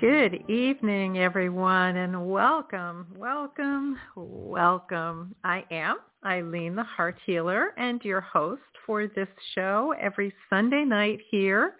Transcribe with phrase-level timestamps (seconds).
[0.00, 5.34] Good evening, everyone, and welcome, welcome, welcome.
[5.44, 11.18] I am Ilene, the Heart Healer, and your host for this show every Sunday night
[11.30, 11.74] here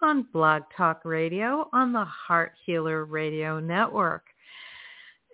[0.00, 4.22] on Blog Talk Radio on the Heart Healer Radio Network.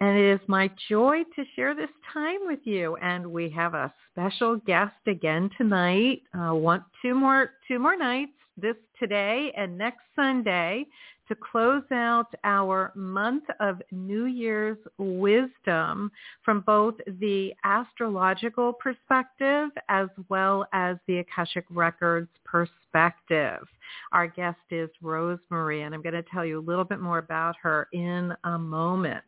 [0.01, 2.97] And it is my joy to share this time with you.
[2.97, 6.23] And we have a special guest again tonight.
[6.33, 8.33] Uh, one, two more, two more nights.
[8.57, 10.87] This today and next Sunday
[11.27, 16.09] to close out our month of New Year's wisdom
[16.45, 23.67] from both the astrological perspective as well as the Akashic Records perspective.
[24.13, 27.19] Our guest is Rose Marie, and I'm going to tell you a little bit more
[27.19, 29.25] about her in a moment.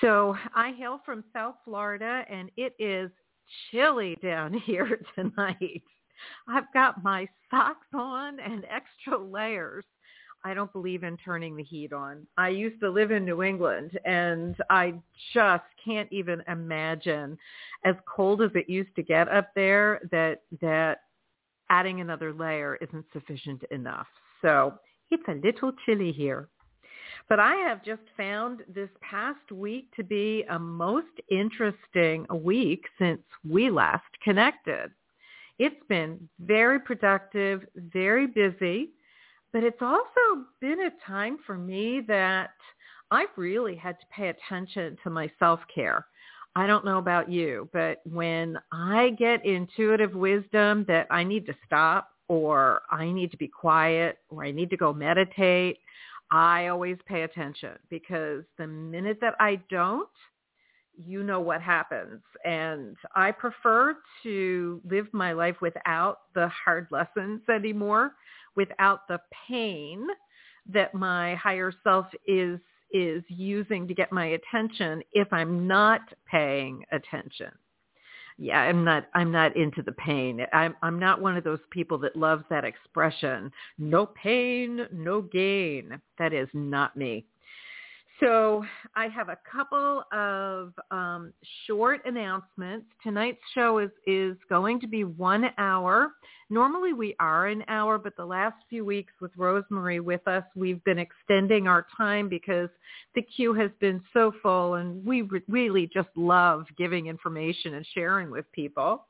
[0.00, 3.08] So I hail from South Florida, and it is
[3.70, 5.84] chilly down here tonight.
[6.48, 9.84] I've got my socks on and extra layers
[10.44, 12.26] I don't believe in turning the heat on.
[12.36, 14.94] I used to live in New England and I
[15.32, 17.38] just can't even imagine
[17.84, 21.02] as cold as it used to get up there that that
[21.70, 24.08] adding another layer isn't sufficient enough.
[24.42, 24.74] So
[25.10, 26.48] it's a little chilly here.
[27.28, 33.22] But I have just found this past week to be a most interesting week since
[33.48, 34.90] we last connected.
[35.64, 38.78] It's been very productive, very busy
[39.52, 42.50] but it's also been a time for me that
[43.10, 46.06] I've really had to pay attention to my self-care.
[46.56, 51.54] I don't know about you, but when I get intuitive wisdom that I need to
[51.66, 55.78] stop or I need to be quiet or I need to go meditate,
[56.30, 60.08] I always pay attention because the minute that I don't,
[60.96, 62.20] you know what happens.
[62.44, 68.12] And I prefer to live my life without the hard lessons anymore
[68.56, 70.06] without the pain
[70.68, 72.60] that my higher self is
[72.92, 77.50] is using to get my attention if I'm not paying attention.
[78.38, 80.44] Yeah, I'm not I'm not into the pain.
[80.52, 86.00] I'm I'm not one of those people that loves that expression, no pain, no gain.
[86.18, 87.26] That is not me.
[88.22, 91.32] So I have a couple of um,
[91.66, 92.86] short announcements.
[93.02, 96.12] Tonight's show is, is going to be one hour.
[96.48, 100.44] Normally we are an hour, but the last few weeks with Rose Marie with us,
[100.54, 102.68] we've been extending our time because
[103.16, 107.84] the queue has been so full and we re- really just love giving information and
[107.92, 109.04] sharing with people.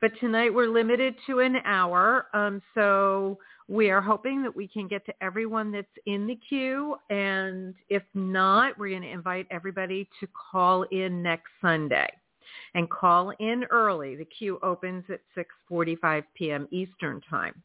[0.00, 2.26] But tonight we're limited to an hour.
[2.32, 3.38] Um, so
[3.70, 6.96] we are hoping that we can get to everyone that's in the queue.
[7.08, 12.08] And if not, we're going to invite everybody to call in next Sunday
[12.74, 14.16] and call in early.
[14.16, 15.20] The queue opens at
[15.70, 16.66] 6.45 p.m.
[16.72, 17.62] Eastern Time.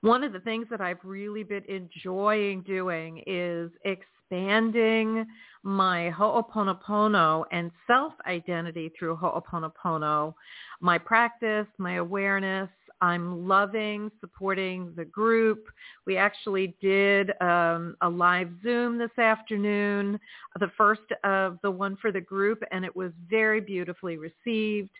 [0.00, 5.24] One of the things that I've really been enjoying doing is expanding
[5.62, 10.34] my Ho'oponopono and self-identity through Ho'oponopono,
[10.80, 12.68] my practice, my awareness.
[13.00, 15.66] I'm loving supporting the group.
[16.06, 20.18] We actually did um, a live Zoom this afternoon,
[20.58, 24.90] the first of the one for the group, and it was very beautifully received.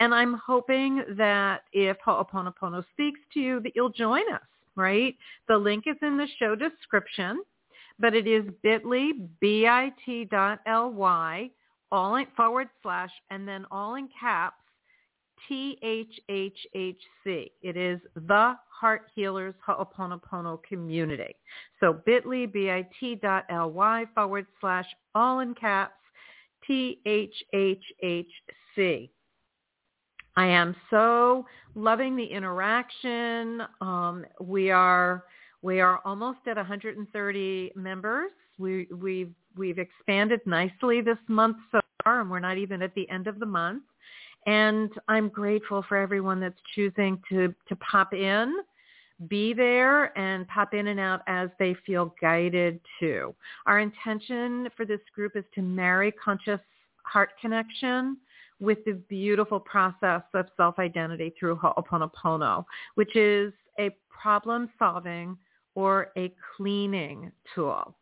[0.00, 4.42] And I'm hoping that if Ho'oponopono speaks to you, that you'll join us,
[4.76, 5.16] right?
[5.48, 7.42] The link is in the show description,
[7.98, 9.90] but it is bit.ly, bit.ly,
[11.90, 14.56] all in forward slash, and then all in caps,
[15.46, 17.30] T-H-H-H-C.
[17.62, 21.36] It is the Heart Healers Ho'oponopono Community.
[21.80, 25.92] So bit.ly, bit.ly forward slash, all in caps,
[26.66, 28.30] T-H-H-H-C.
[30.36, 33.62] I am so loving the interaction.
[33.80, 35.24] Um, we are
[35.62, 38.30] we are almost at 130 members.
[38.56, 43.10] We, we've we've expanded nicely this month so far, and we're not even at the
[43.10, 43.82] end of the month.
[44.48, 48.54] And I'm grateful for everyone that's choosing to to pop in,
[49.28, 53.34] be there, and pop in and out as they feel guided to.
[53.66, 56.60] Our intention for this group is to marry conscious
[57.02, 58.16] heart connection
[58.58, 65.36] with the beautiful process of self-identity through Ho'oponopono, which is a problem-solving
[65.74, 67.94] or a cleaning tool.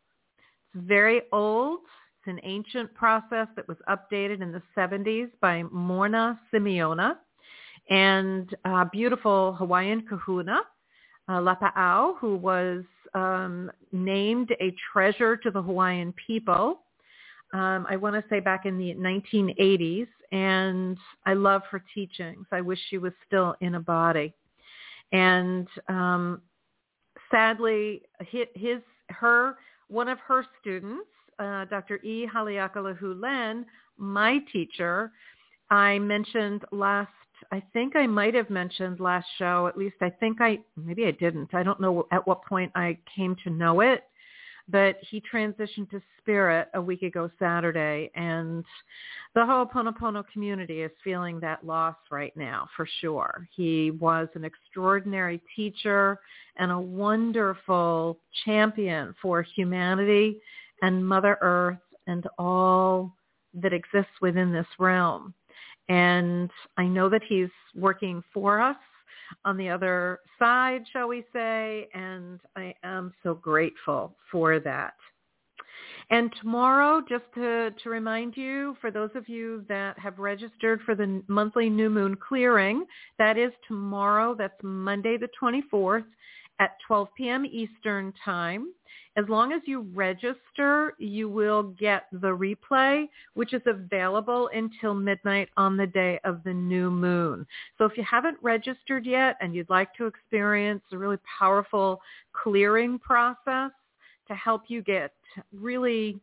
[0.73, 1.81] It's very old.
[2.27, 7.17] An ancient process that was updated in the 70s by Morrnah Simeona
[7.89, 8.53] and
[8.91, 10.61] beautiful Hawaiian kahuna,
[11.29, 12.83] uh, Lapa'au, who was
[13.13, 16.81] um, named a treasure to the Hawaiian people.
[17.53, 22.45] Um, I want to say back in the 1980s, and I love her teachings.
[22.51, 24.33] I wish she was still in a body.
[25.13, 26.41] And um,
[27.31, 28.79] sadly, his,
[29.09, 29.55] her,
[29.87, 31.07] one of her students,
[31.39, 31.97] uh, Dr.
[32.03, 32.27] E.
[32.27, 33.65] Haleakala Len,
[33.97, 35.11] my teacher,
[35.69, 37.11] I mentioned last,
[37.51, 41.11] I think I might have mentioned last show, at least I think I, maybe I
[41.11, 41.53] didn't.
[41.53, 44.03] I don't know at what point I came to know it
[44.69, 48.65] but he transitioned to spirit a week ago Saturday and
[49.33, 53.47] the Ho'oponopono community is feeling that loss right now for sure.
[53.55, 56.19] He was an extraordinary teacher
[56.57, 60.39] and a wonderful champion for humanity
[60.81, 61.77] and Mother Earth
[62.07, 63.13] and all
[63.53, 65.33] that exists within this realm.
[65.89, 68.77] And I know that he's working for us
[69.45, 74.93] on the other side, shall we say, and I am so grateful for that.
[76.09, 80.95] And tomorrow, just to, to remind you, for those of you that have registered for
[80.95, 82.85] the monthly new moon clearing,
[83.17, 84.33] that is tomorrow.
[84.33, 86.05] That's Monday the 24th
[86.59, 87.45] at 12 p.m.
[87.45, 88.73] Eastern Time.
[89.17, 95.49] As long as you register, you will get the replay, which is available until midnight
[95.57, 97.45] on the day of the new moon.
[97.77, 101.99] So if you haven't registered yet and you'd like to experience a really powerful
[102.31, 103.71] clearing process
[104.27, 105.13] to help you get
[105.51, 106.19] really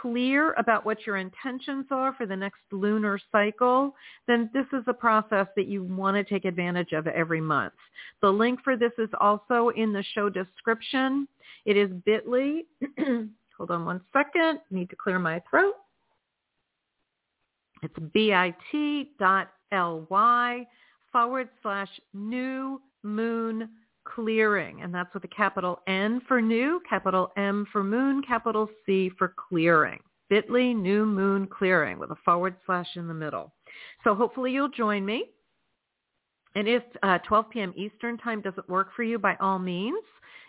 [0.00, 3.94] clear about what your intentions are for the next lunar cycle,
[4.26, 7.74] then this is a process that you want to take advantage of every month.
[8.20, 11.28] The link for this is also in the show description.
[11.64, 12.62] It is bit.ly.
[13.58, 14.60] Hold on one second.
[14.70, 15.74] Need to clear my throat.
[17.82, 19.04] It's bit.ly
[21.12, 23.68] forward slash new moon
[24.04, 24.82] clearing.
[24.82, 29.34] And that's with a capital N for new, capital M for moon, capital C for
[29.48, 30.00] clearing.
[30.30, 33.52] Bitly new moon clearing with a forward slash in the middle.
[34.04, 35.26] So hopefully you'll join me.
[36.54, 37.74] And if uh, 12 p.m.
[37.76, 40.04] Eastern time doesn't work for you, by all means,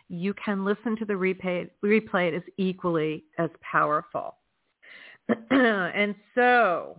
[0.10, 1.70] you can listen to the replay.
[1.84, 4.36] Replay it is equally as powerful.
[5.50, 6.98] and so,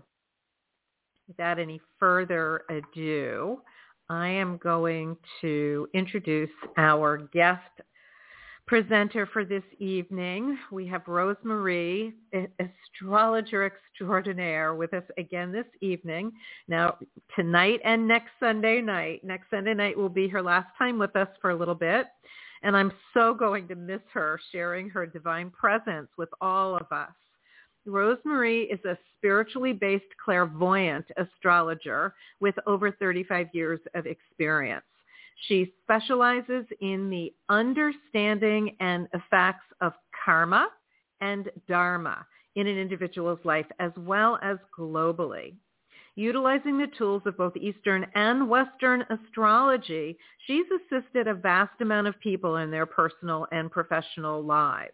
[1.29, 3.61] without any further ado,
[4.09, 7.61] I am going to introduce our guest
[8.67, 10.59] presenter for this evening.
[10.71, 16.33] We have Rose Marie, astrologer extraordinaire, with us again this evening.
[16.69, 16.97] Now,
[17.37, 19.23] tonight and next Sunday night.
[19.25, 22.07] Next Sunday night will be her last time with us for a little bit.
[22.63, 27.13] And I'm so going to miss her sharing her divine presence with all of us.
[27.87, 34.85] Rose Marie is a spiritually based clairvoyant astrologer with over 35 years of experience.
[35.49, 39.93] She specializes in the understanding and effects of
[40.25, 40.69] karma
[41.21, 45.55] and dharma in an individual's life as well as globally.
[46.17, 52.19] Utilizing the tools of both Eastern and Western astrology, she's assisted a vast amount of
[52.21, 54.93] people in their personal and professional lives.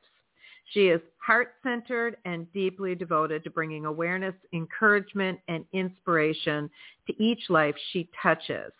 [0.70, 6.70] She is heart-centered and deeply devoted to bringing awareness, encouragement, and inspiration
[7.06, 8.72] to each life she touches.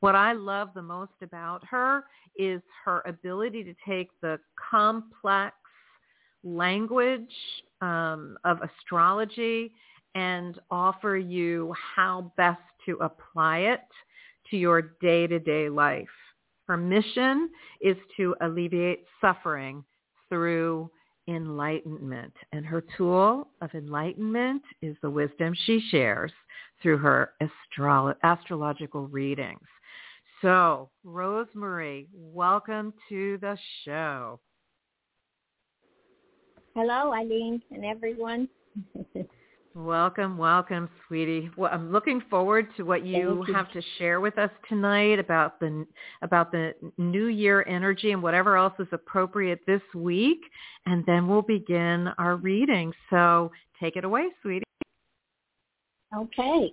[0.00, 2.04] What I love the most about her
[2.36, 4.38] is her ability to take the
[4.70, 5.56] complex
[6.44, 7.34] language
[7.80, 9.72] um, of astrology
[10.14, 13.82] and offer you how best to apply it
[14.50, 16.06] to your day-to-day life.
[16.66, 19.84] Her mission is to alleviate suffering
[20.28, 20.90] through
[21.28, 22.32] enlightenment.
[22.52, 26.32] And her tool of enlightenment is the wisdom she shares
[26.82, 29.66] through her astro- astrological readings.
[30.42, 34.40] So, Rose Marie, welcome to the show.
[36.74, 38.48] Hello, Ilene and everyone.
[39.78, 41.50] welcome, welcome, sweetie.
[41.56, 45.60] Well, I'm looking forward to what you, you, have to share with us tonight about
[45.60, 45.86] the
[46.22, 50.40] about the New Year energy and whatever else is appropriate this week,
[50.86, 52.92] and then we'll begin our reading.
[53.10, 54.64] So, take it away, sweetie.
[56.16, 56.72] Okay.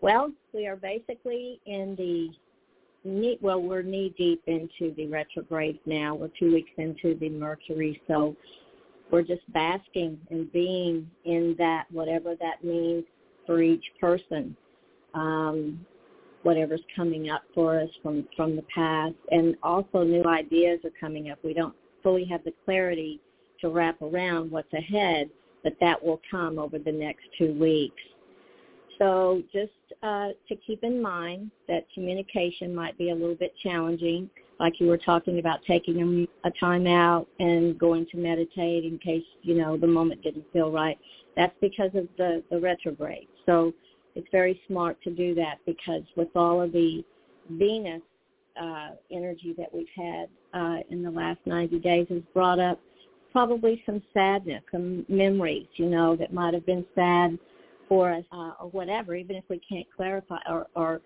[0.00, 2.30] Well, we are basically in the
[3.04, 6.14] knee, well, we're knee deep into the retrograde now.
[6.14, 8.36] We're two weeks into the Mercury, so
[9.10, 13.04] we're just basking and being in that, whatever that means
[13.46, 14.56] for each person.
[15.14, 15.84] Um,
[16.42, 21.30] whatever's coming up for us from from the past, and also new ideas are coming
[21.30, 21.38] up.
[21.44, 23.20] We don't fully have the clarity
[23.60, 25.28] to wrap around what's ahead,
[25.62, 28.02] but that will come over the next two weeks.
[28.98, 34.30] So just uh, to keep in mind that communication might be a little bit challenging,
[34.60, 39.24] like you were talking about taking a time out and going to meditate in case,
[39.42, 40.98] you know, the moment didn't feel right.
[41.34, 43.26] That's because of the, the retrograde.
[43.46, 43.72] So
[44.14, 47.02] it's very smart to do that because with all of the
[47.48, 48.02] Venus
[48.60, 52.78] uh, energy that we've had uh, in the last 90 days has brought up
[53.32, 57.38] probably some sadness, some memories, you know, that might have been sad
[57.88, 61.00] for us uh, or whatever, even if we can't clarify or, or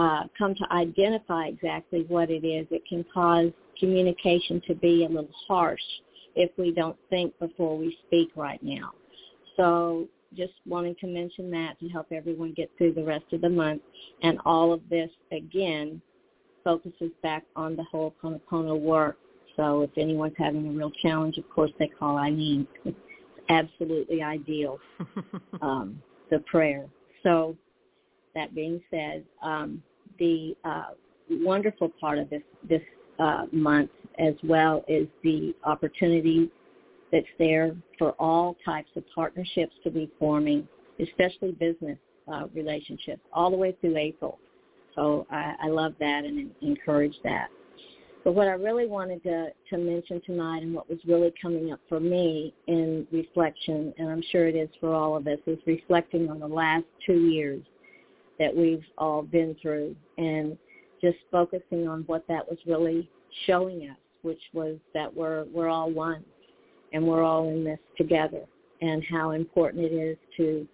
[0.00, 5.08] uh, come to identify exactly what it is, it can cause communication to be a
[5.08, 5.82] little harsh
[6.34, 8.92] if we don't think before we speak right now.
[9.58, 13.50] So just wanting to mention that to help everyone get through the rest of the
[13.50, 13.82] month.
[14.22, 16.00] And all of this, again,
[16.64, 19.18] focuses back on the whole Ho'oponopono work.
[19.54, 22.66] So if anyone's having a real challenge, of course they call Ilene.
[22.86, 22.96] It's
[23.50, 24.78] absolutely ideal.
[25.62, 26.86] um, the prayer.
[27.22, 27.56] So
[28.34, 29.82] that being said, um,
[30.20, 30.90] the uh,
[31.28, 32.82] wonderful part of this this
[33.18, 36.48] uh, month as well is the opportunity
[37.10, 40.66] that's there for all types of partnerships to be forming,
[41.00, 41.98] especially business
[42.32, 44.38] uh, relationships, all the way through April.
[44.94, 47.48] So I, I love that and encourage that.
[48.22, 51.80] But what I really wanted to, to mention tonight and what was really coming up
[51.88, 56.28] for me in reflection, and I'm sure it is for all of us, is reflecting
[56.28, 57.62] on the last two years
[58.40, 60.58] that we've all been through and
[61.00, 63.08] just focusing on what that was really
[63.46, 66.24] showing us, which was that we're, we're all one
[66.92, 68.42] and we're all in this together
[68.82, 70.66] and how important it is to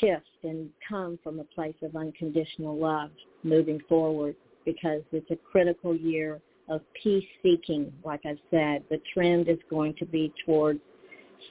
[0.00, 3.10] shift and come from a place of unconditional love
[3.42, 7.92] moving forward because it's a critical year of peace seeking.
[8.04, 10.80] Like I've said, the trend is going to be towards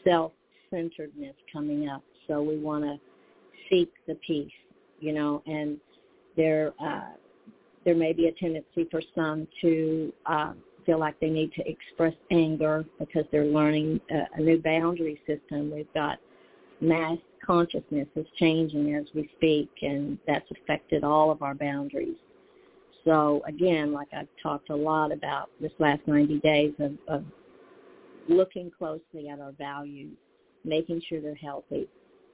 [0.04, 2.04] self-centeredness coming up.
[2.28, 2.98] So we want to
[3.70, 4.52] seek the peace,
[5.04, 5.78] you know, and
[6.38, 7.12] there uh,
[7.84, 10.54] there may be a tendency for some to uh,
[10.86, 15.72] feel like they need to express anger because they're learning a, a new boundary system.
[15.72, 16.20] We've got
[16.80, 22.16] mass consciousness is changing as we speak, and that's affected all of our boundaries.
[23.04, 27.26] So again, like I've talked a lot about this last 90 days of, of
[28.30, 30.16] looking closely at our values,
[30.64, 31.90] making sure they're healthy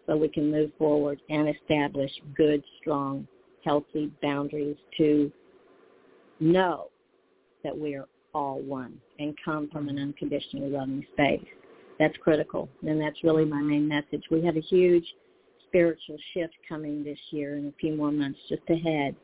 [0.10, 3.28] so we can move forward and establish good, strong,
[3.64, 5.32] healthy boundaries to
[6.40, 6.88] know
[7.64, 11.46] that we are all one and come from an unconditionally loving space.
[12.00, 14.24] That's critical, and that's really my main message.
[14.32, 15.06] We have a huge
[15.68, 19.16] spiritual shift coming this year in a few more months just ahead,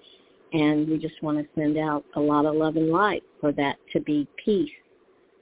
[0.53, 3.77] and we just want to send out a lot of love and light for that
[3.93, 4.69] to be peace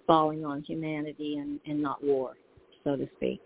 [0.08, 2.36] falling on humanity and, and not war,
[2.84, 3.42] so to speak.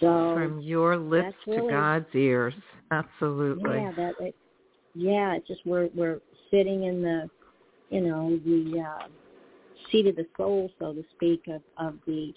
[0.00, 2.54] So from your lips really, to God's ears,
[2.90, 3.76] absolutely.
[3.76, 4.34] Yeah, that it,
[4.94, 7.28] yeah, it's just we're we're sitting in the,
[7.90, 9.06] you know, the uh,
[9.90, 12.32] seat of the soul, so to speak, of of the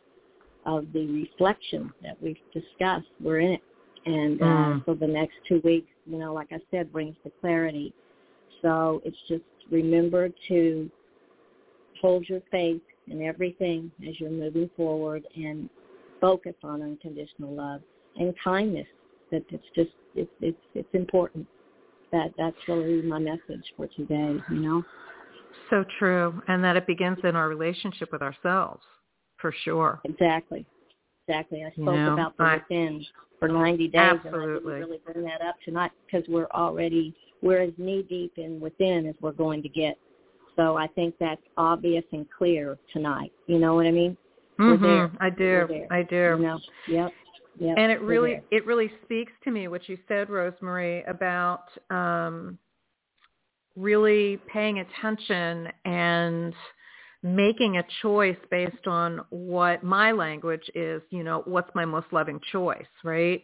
[0.65, 3.07] of the reflection that we've discussed.
[3.19, 3.63] We're in it,
[4.05, 4.85] and uh, mm.
[4.85, 7.93] so the next two weeks, you know, like I said, brings the clarity
[8.61, 10.89] so it's just remember to
[12.01, 15.69] hold your faith in everything as you're moving forward and
[16.21, 17.81] focus on unconditional love
[18.15, 18.87] and kindness.
[19.31, 21.47] That it's just it's it's it's important.
[22.11, 24.35] that that's really my message for today.
[24.49, 24.83] You know.
[25.69, 28.83] So true, and that it begins in our relationship with ourselves,
[29.37, 30.01] for sure.
[30.03, 30.65] Exactly.
[31.27, 31.63] Exactly.
[31.63, 33.05] I spoke You know, about the I- within
[33.39, 34.27] for 90 days, Absolutely.
[34.27, 38.33] and I didn't really bring that up tonight because we're already we're as knee deep
[38.37, 39.97] in within as we're going to get.
[40.57, 43.31] So I think that's obvious and clear tonight.
[43.47, 44.17] You know what I mean?
[44.61, 45.11] Mhm, there.
[45.19, 45.85] I do.
[45.91, 46.15] I do.
[46.15, 46.59] You know?
[46.87, 47.13] Yep.
[47.59, 47.77] Yep.
[47.77, 52.57] and it really it really speaks to me what you said rosemary about um
[53.75, 56.53] really paying attention and
[57.23, 62.39] making a choice based on what my language is you know what's my most loving
[62.51, 63.43] choice right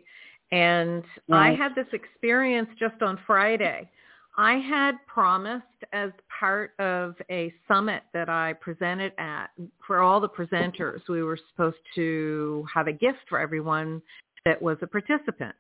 [0.52, 3.90] and i had this experience just on friday
[4.38, 5.64] i had promised
[5.94, 9.48] as part of a summit that i presented at
[9.86, 14.02] for all the presenters we were supposed to have a gift for everyone
[14.46, 15.56] that was a participant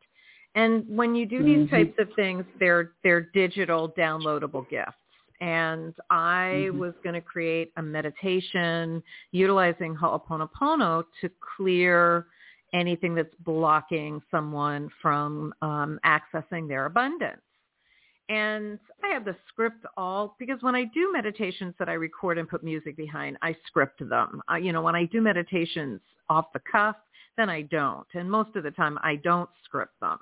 [0.55, 1.69] and when you do these Mhm.
[1.69, 4.93] types of things they're they're digital downloadable gifts
[5.39, 6.79] and I Mhm.
[6.79, 12.25] was going to create a meditation utilizing Ho'oponopono to clear
[12.74, 17.41] anything that's blocking someone from um, accessing their abundance.
[18.29, 22.48] And I have the script all because when I do meditations that I record and
[22.48, 24.41] put music behind, I script them.
[24.48, 26.98] I, you know, when I do meditations off the cuff,
[27.38, 28.07] then I don't.
[28.13, 30.17] And most of the time I don't script them.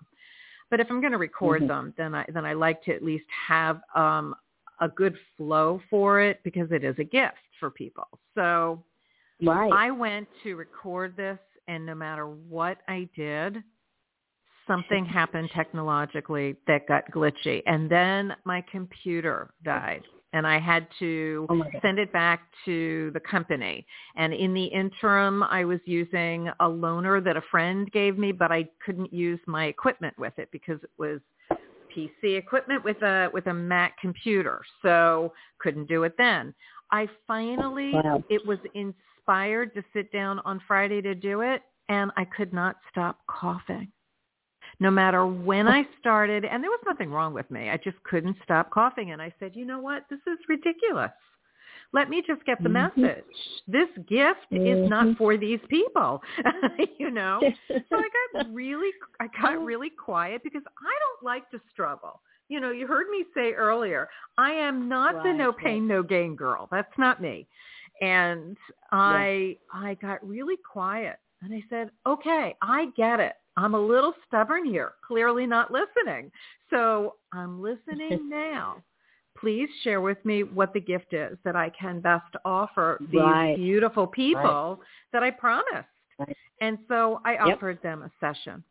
[0.69, 1.67] But if I'm going to record Mhm.
[1.67, 4.35] them, then I then I like to at least have um,
[4.81, 8.07] a good flow for it because it is a gift for people.
[8.35, 8.83] So
[9.41, 9.71] right.
[9.71, 13.63] I went to record this, and no matter what I did,
[14.67, 17.61] something happened technologically that got glitchy.
[17.65, 20.03] And then my computer died.
[20.33, 23.85] And I had to Oh send it back to the company.
[24.17, 28.51] And in the interim, I was using a loaner that a friend gave me, but
[28.51, 31.21] I couldn't use my equipment with it because it was
[31.95, 34.61] PC equipment with a with a Mac computer.
[34.81, 36.53] So couldn't do it then.
[36.91, 38.23] I finally Wow.
[38.29, 42.77] it was inspired to sit down on Friday to do it and I could not
[42.91, 43.91] stop coughing.
[44.79, 47.69] No matter when I started and there was nothing wrong with me.
[47.69, 50.05] I just couldn't stop coughing and I said, "You know what?
[50.09, 51.11] This is ridiculous.
[51.93, 52.97] Let me just get the Mhm.
[52.97, 53.25] message.
[53.67, 55.17] This gift is not Mhm.
[55.17, 56.21] for these people."
[56.99, 57.41] you know?
[57.89, 59.41] so I got really I Oh.
[59.41, 62.21] got really quiet because I don't like to struggle.
[62.49, 64.07] You know, you heard me say earlier,
[64.37, 65.57] I am not the Right, no right.
[65.57, 66.67] pain no gain girl.
[66.69, 67.47] That's not me.
[68.01, 68.57] And
[68.91, 73.35] I I got really quiet and I said, "Okay, I get it.
[73.57, 76.31] I'm a little stubborn here, clearly not listening.
[76.69, 78.83] So, I'm listening now.
[79.37, 83.55] Please share with me what the gift is that I can best offer these Right.
[83.55, 86.37] beautiful people that I promised." Right.
[86.61, 87.57] And so I Yep.
[87.57, 88.63] offered them a session.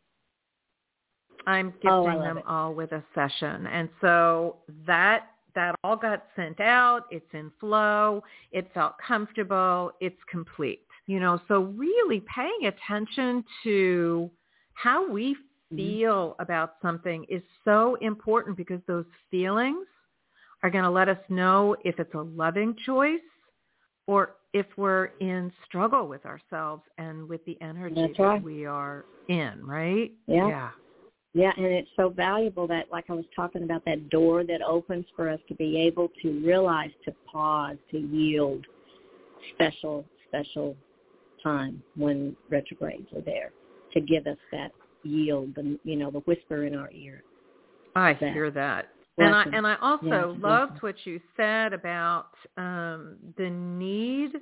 [1.47, 2.45] I'm oh, gifting Oh, them it.
[2.47, 3.67] all with a session.
[3.67, 7.05] And so that that all got sent out.
[7.11, 8.23] It's in flow.
[8.51, 9.91] It felt comfortable.
[10.01, 10.81] It's complete.
[11.07, 14.29] You know, so really paying attention to
[14.75, 15.35] how we
[15.71, 15.75] Mhm.
[15.75, 19.87] feel about something is so important because those feelings
[20.63, 23.21] are going to let us know if it's a loving choice
[24.07, 29.05] or if we're in struggle with ourselves and with the energy That's that we are
[29.27, 30.11] in, right?
[30.27, 30.47] Yeah.
[30.47, 30.71] Yeah.
[31.33, 35.05] Yeah, and it's so valuable that, like I was talking about, that door that opens
[35.17, 38.65] for us to be able to realize, to pause, to yield.
[39.53, 40.77] Special, special
[41.43, 43.51] time when retrogrades are there
[43.95, 44.71] to give us that
[45.03, 47.23] yield, the you know, the whisper in our ear.
[47.95, 48.33] I that.
[48.33, 48.89] hear that.
[49.17, 52.27] And I and I also Yeah, loved what you said about
[52.57, 54.33] um, the need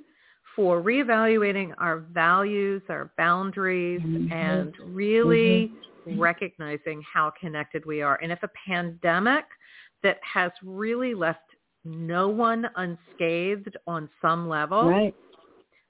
[0.56, 4.32] for reevaluating our values, our boundaries, Mhm.
[4.32, 5.72] and really
[6.18, 8.18] recognizing how connected we are.
[8.22, 9.44] And if a pandemic
[10.02, 11.40] that has really left
[11.84, 15.14] no one unscathed on some level, Right.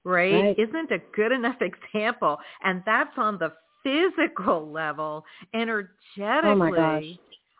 [0.04, 0.58] Right, Right.
[0.58, 1.56] isn't a good enough
[1.94, 2.38] example.
[2.62, 6.50] And that's on the physical level, energetically.
[6.50, 7.04] Oh my gosh.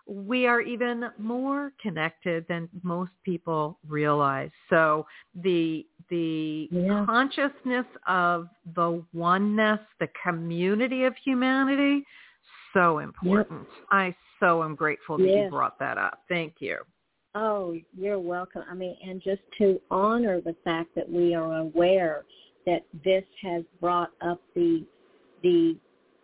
[0.07, 4.51] We are even more connected than most people realize.
[4.69, 7.07] So the the Yeah.
[7.07, 12.05] consciousness of the oneness, the community of humanity,
[12.75, 13.67] so important.
[13.91, 16.21] I so am grateful that you brought that up.
[16.29, 16.79] Thank you.
[17.35, 18.63] Oh, you're welcome.
[18.71, 22.25] I mean, and just to honor the fact that we are aware
[22.65, 24.85] that this has brought up the
[25.43, 25.77] the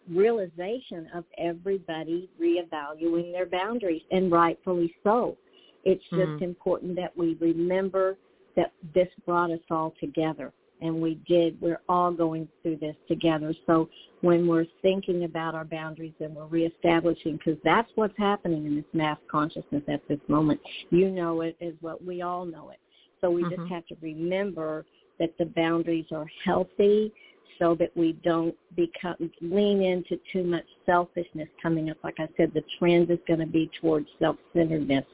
[0.08, 5.36] realization of everybody reevaluating their boundaries, and rightfully so.
[5.84, 6.42] It's just Mhm.
[6.42, 8.16] important that we remember
[8.54, 10.52] that this brought us all together.
[10.80, 11.60] And we did.
[11.60, 13.54] We're all going through this together.
[13.66, 13.88] So
[14.20, 18.84] when we're thinking about our boundaries and we're reestablishing, because that's what's happening in this
[18.92, 20.60] mass consciousness at this moment.
[20.90, 21.98] You know it as well.
[22.04, 22.78] We all know it.
[23.20, 23.62] So we mm-hmm.
[23.62, 24.84] just have to remember
[25.18, 27.12] that the boundaries are healthy
[27.58, 31.98] so that we don't become lean into too much selfishness coming up.
[32.02, 35.04] Like I said, the trend is going to be towards self-centeredness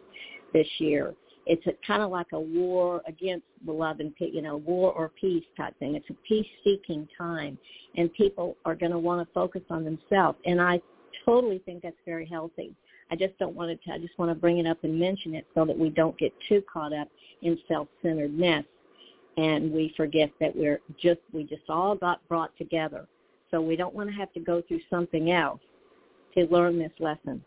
[0.53, 1.15] this year
[1.47, 5.79] it's kind of like a war against love and you know war or peace type
[5.79, 5.95] thing.
[5.95, 7.57] It's a peace seeking time,
[7.97, 10.39] and people are going to want to focus on themselves.
[10.45, 10.81] And I
[11.25, 12.75] totally think that's very healthy.
[13.11, 13.93] I just don't want to.
[13.93, 16.33] I just want to bring it up and mention it so that we don't get
[16.49, 17.09] too caught up
[17.43, 18.65] in self-centeredness,
[19.37, 23.07] and we forget that we're just we just all got brought together.
[23.53, 25.61] So we don't want to have to go through something else
[26.37, 27.45] to learn this lesson.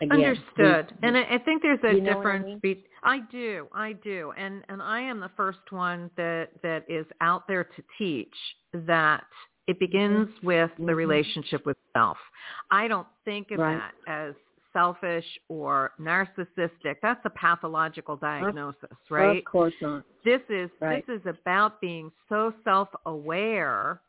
[0.00, 0.94] Again, Understood.
[1.02, 2.44] We, and I, think there's a you know difference.
[2.44, 2.58] I, mean?
[2.60, 7.06] be, I do, I do, and and I am the first one that that is
[7.20, 8.34] out there to teach
[8.72, 9.24] that
[9.66, 10.46] it begins mm-hmm.
[10.46, 10.94] with the mm-hmm.
[10.94, 12.16] relationship with self.
[12.70, 13.80] I don't think of right.
[14.06, 14.34] that as
[14.72, 16.96] selfish or narcissistic.
[17.02, 19.38] That's a pathological diagnosis, right?
[19.38, 20.04] Of course not.
[20.24, 21.04] This is right.
[21.06, 24.00] this is about being so self-aware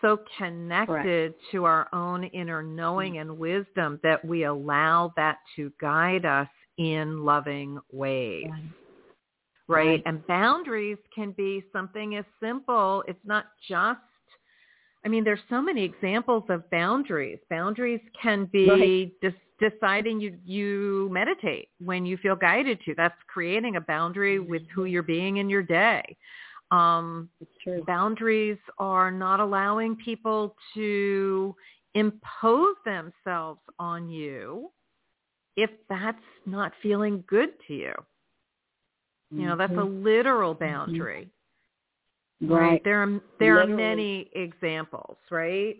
[0.00, 3.30] so connected to our own inner knowing mm-hmm.
[3.30, 8.46] and wisdom that we allow that to guide us in loving ways.
[8.48, 8.62] Right.
[9.68, 9.86] Right?
[9.86, 10.02] right.
[10.06, 13.04] And boundaries can be something as simple.
[13.06, 14.00] It's not just
[15.04, 17.38] I mean, there's so many examples of boundaries.
[17.48, 18.68] Boundaries can be
[19.22, 19.34] right.
[19.58, 22.94] deciding you you meditate when you feel guided to.
[22.94, 24.92] That's creating a boundary with who mm-hmm.
[24.92, 26.16] you're being in your day.
[26.70, 27.28] Um,
[27.86, 31.54] boundaries are not allowing people to
[31.94, 34.70] impose themselves on you
[35.56, 37.92] if that's not feeling good to you.
[39.32, 40.04] You know, that's a Mm-hmm.
[40.04, 41.28] literal boundary.
[42.42, 42.52] Mm-hmm.
[42.52, 42.84] Right.
[42.84, 43.72] There are there Literally.
[43.72, 45.76] are many examples, right?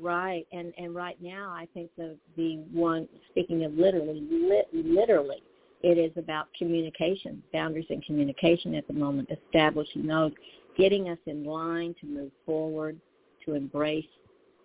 [0.00, 5.42] Right, and and right now I think the the one speaking of literally, lit, literally,
[5.82, 10.32] it is about communication, boundaries and communication at the moment, establishing those,
[10.76, 12.98] getting us in line to move forward,
[13.46, 14.04] to embrace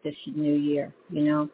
[0.03, 1.49] this new year, you know?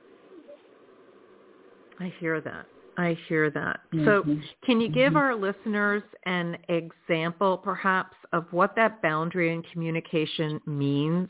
[2.00, 2.66] I hear that.
[2.98, 3.80] I hear that.
[3.94, 4.06] Mm-hmm.
[4.06, 4.24] So
[4.66, 5.18] can you give mm-hmm.
[5.18, 11.30] our listeners an example perhaps of what that boundary and communication means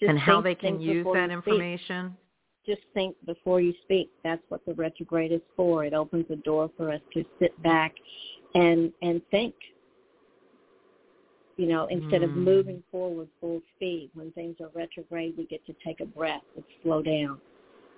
[0.00, 2.16] and how they can use that information?
[2.16, 2.25] Speak
[2.66, 4.10] just think before you speak.
[4.24, 5.84] That's what the retrograde is for.
[5.84, 7.94] It opens the door for us to sit back
[8.54, 9.54] and and think.
[11.56, 12.24] You know, instead mm.
[12.24, 14.10] of moving forward full speed.
[14.14, 17.40] When things are retrograde, we get to take a breath and slow down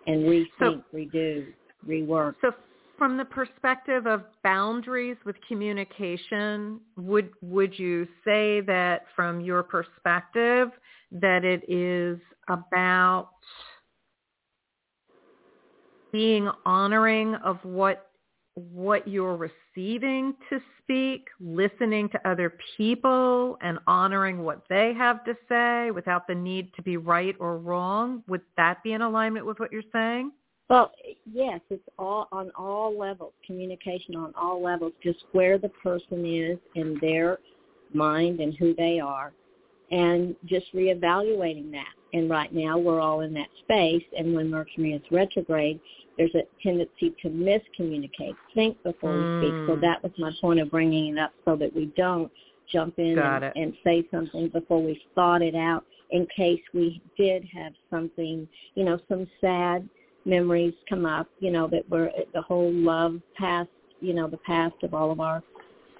[0.06, 1.46] and rethink, so, redo,
[1.86, 2.34] rework.
[2.40, 2.52] So
[2.98, 10.70] from the perspective of boundaries with communication, would would you say that from your perspective
[11.12, 13.30] that it is about
[16.12, 18.08] being honoring of what
[18.54, 25.34] what you're receiving to speak, listening to other people and honoring what they have to
[25.48, 28.22] say without the need to be right or wrong.
[28.26, 30.32] Would that be in alignment with what you're saying?
[30.68, 30.92] Well,
[31.32, 36.58] yes, it's all on all levels, communication on all levels, just where the person is
[36.74, 37.38] in their
[37.94, 39.32] mind and who they are,
[39.90, 44.92] and just reevaluating that and right now we're all in that space and when mercury
[44.92, 45.80] is retrograde
[46.16, 49.40] there's a tendency to miscommunicate think before mm.
[49.40, 49.80] we speak so mm.
[49.80, 52.30] that was my point of bringing it up so that we don't
[52.70, 57.44] jump in and, and, say something before we've thought it out in case we did
[57.52, 59.88] have something you know some sad
[60.24, 64.74] memories come up you know that were the whole love past you know the past
[64.82, 65.42] of all of our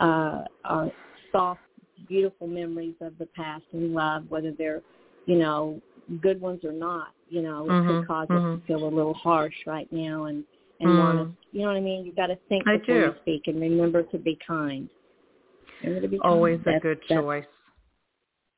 [0.00, 0.90] uh our
[1.32, 1.60] soft
[2.06, 4.82] beautiful memories of the past and love whether they're
[5.26, 5.80] you know
[6.22, 7.08] good ones or not.
[7.28, 8.54] You know, it mm-hmm, could cause mm-hmm.
[8.54, 10.44] us to feel a little harsh right now and
[10.80, 10.98] and mm.
[10.98, 12.06] want to, you know what I mean?
[12.06, 13.00] You got to think I before do.
[13.00, 14.88] you speak and remember to be kind.
[15.82, 16.76] Remember to be Always kind.
[16.76, 17.44] a good that's, choice.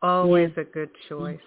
[0.03, 0.63] Always yeah.
[0.63, 1.41] a good choice.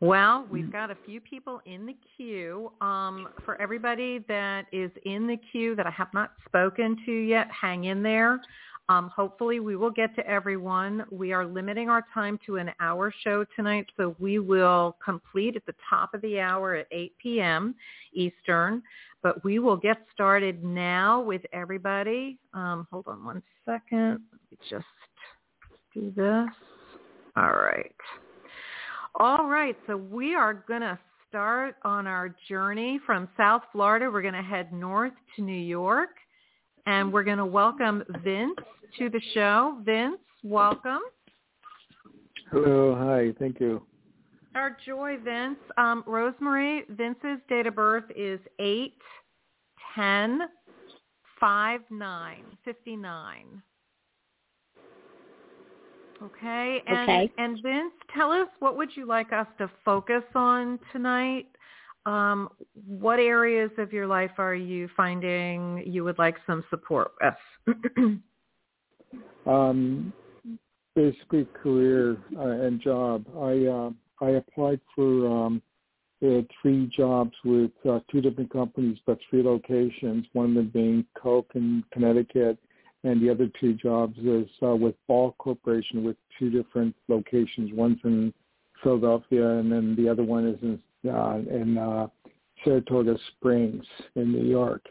[0.00, 2.72] Well, we've got a few people in the queue.
[2.80, 7.46] Um, for everybody that is in the queue that I have not spoken to yet,
[7.52, 8.40] hang in there.
[8.88, 11.04] Um, hopefully we will get to everyone.
[11.10, 15.64] We are limiting our time to an hour show tonight, so we will complete at
[15.66, 17.74] the top of the hour at 8 p.m.
[18.12, 18.82] Eastern.
[19.22, 22.38] But we will get started now with everybody.
[22.54, 24.20] Um, hold on one second.
[24.32, 24.84] Let me just
[25.94, 26.48] do this.
[27.36, 27.94] All right.
[29.20, 34.10] All right, so we are going to start on our journey from South Florida.
[34.10, 36.10] We're going to head north to New York
[36.86, 38.56] and we're going to welcome Vince
[38.98, 39.78] to the show.
[39.84, 41.00] Vince, welcome.
[42.50, 43.82] Hello, hi, thank you.
[44.54, 45.58] Our joy, Vince.
[45.78, 48.94] Um, Rose Marie, Vince's date of birth is 8
[49.94, 50.40] 10
[51.40, 53.62] 5 9 59.
[56.22, 56.82] Okay.
[56.86, 57.32] And, okay.
[57.38, 61.46] And Vince, tell us what would you like us to focus on tonight?
[62.04, 62.48] Um,
[62.86, 67.76] what areas of your life are you finding you would like some support with?
[69.46, 70.12] um,
[70.96, 73.24] basically, career uh, and job.
[73.36, 73.90] I uh,
[74.24, 75.62] I applied for um,
[76.24, 80.26] uh, three jobs with uh, two different companies, but three locations.
[80.32, 82.58] One of them being Coke in Connecticut,
[83.04, 87.72] and the other two jobs is uh, with Ball Corporation with two different locations.
[87.72, 88.32] One's in
[88.82, 92.06] Philadelphia, and then the other one is in uh, in uh,
[92.64, 93.84] Saratoga Springs
[94.14, 94.82] in New York.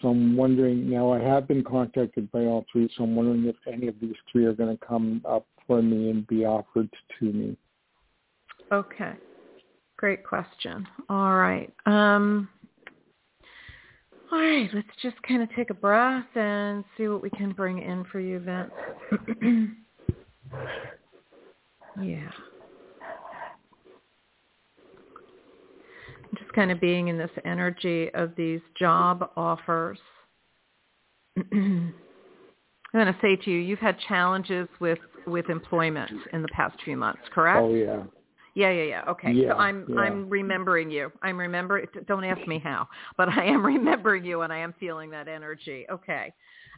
[0.00, 1.12] So I'm wondering now.
[1.12, 4.44] I have been contacted by all three, so I'm wondering if any of these three
[4.44, 7.56] are going to come up for me and be offered to me.
[8.72, 9.12] Okay,
[9.96, 10.86] great question.
[11.08, 11.72] All right.
[11.86, 12.48] Um,
[14.30, 17.80] all right, let's just kind of take a breath and see what we can bring
[17.80, 18.72] in for you, Vince.
[22.02, 22.30] yeah.
[26.36, 29.98] Just kind of being in this energy of these job offers.
[31.36, 31.92] I'm
[32.92, 36.96] going to say to you, you've had challenges with with employment in the past few
[36.96, 37.62] months, correct?
[37.62, 38.02] Oh yeah.
[38.54, 39.02] Yeah, yeah, yeah.
[39.06, 39.32] Okay.
[39.32, 40.00] Yeah, so I'm yeah.
[40.00, 41.12] I'm remembering you.
[41.22, 45.10] I'm remember don't ask me how, but I am remembering you and I am feeling
[45.10, 45.84] that energy.
[45.90, 46.32] Okay.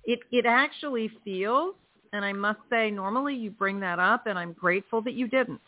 [0.04, 1.76] It it actually feels
[2.12, 5.60] and I must say normally you bring that up and I'm grateful that you didn't.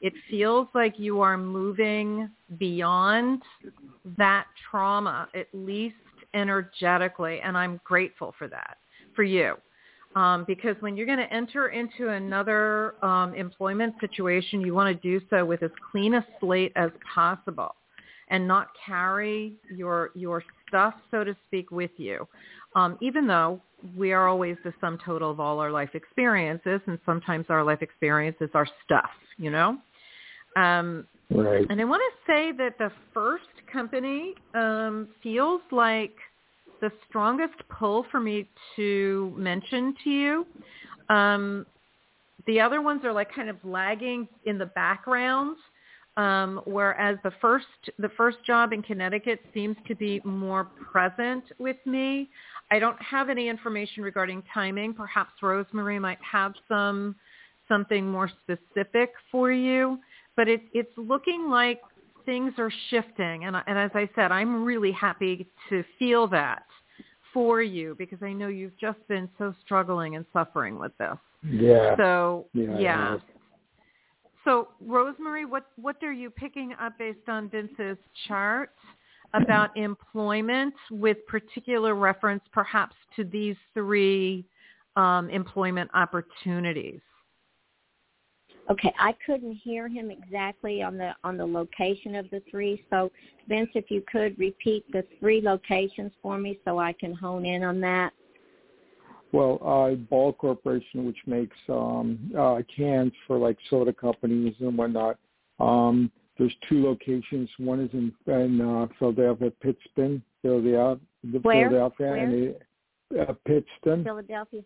[0.00, 3.42] It feels like you are moving beyond
[4.18, 5.96] that trauma at least
[6.34, 8.76] energetically and I'm grateful for that
[9.14, 9.56] for you
[10.16, 15.08] um, because when you're going to enter into another um, employment situation, you want to
[15.08, 17.74] do so with as clean a slate as possible
[18.28, 22.26] and not carry your your stuff, so to speak, with you.
[22.76, 23.60] Um, even though
[23.96, 27.82] we are always the sum total of all our life experiences, and sometimes our life
[27.82, 29.78] experiences are stuff, you know.
[30.56, 31.66] Um, right.
[31.68, 36.14] And I want to say that the first company um, feels like–
[36.80, 40.46] the strongest pull for me to mention to you.
[41.08, 41.66] Um,
[42.46, 45.56] the other ones are like kind of lagging in the background,
[46.16, 47.66] um, whereas the first
[47.98, 52.28] the first job in Connecticut seems to be more present with me.
[52.70, 54.94] I don't have any information regarding timing.
[54.94, 57.14] Perhaps Rose Marie might have some
[57.68, 59.98] something more specific for you,
[60.36, 61.80] but it, it's looking like
[62.24, 63.44] things are shifting.
[63.44, 66.64] And, and as I said, I'm really happy to feel that
[67.32, 71.16] for you because I know you've just been so struggling and suffering with this.
[71.48, 71.96] Yeah.
[71.96, 72.78] So yeah.
[72.78, 73.16] yeah.
[74.46, 78.70] So Rose Marie, what what are you picking up based on Vince's chart
[79.34, 84.46] about employment with particular reference perhaps to these three
[84.94, 87.00] um, employment opportunities?
[88.70, 92.84] Okay, I couldn't hear him exactly on the on the location of the three.
[92.88, 93.10] So,
[93.48, 97.64] Vince, if you could repeat the three locations for me, so I can hone in
[97.64, 98.12] on that.
[99.36, 105.18] Well, uh, Ball Corporation, which makes um, uh, cans for like soda companies and whatnot.
[105.60, 107.50] Um, there's two locations.
[107.58, 110.98] One is in, in uh, Philadelphia, Pittston, Philadelphia,
[111.42, 111.68] Where?
[111.68, 112.16] Philadelphia, Where?
[112.16, 112.56] and
[113.10, 114.04] the, uh, Pittston.
[114.04, 114.62] Philadelphia.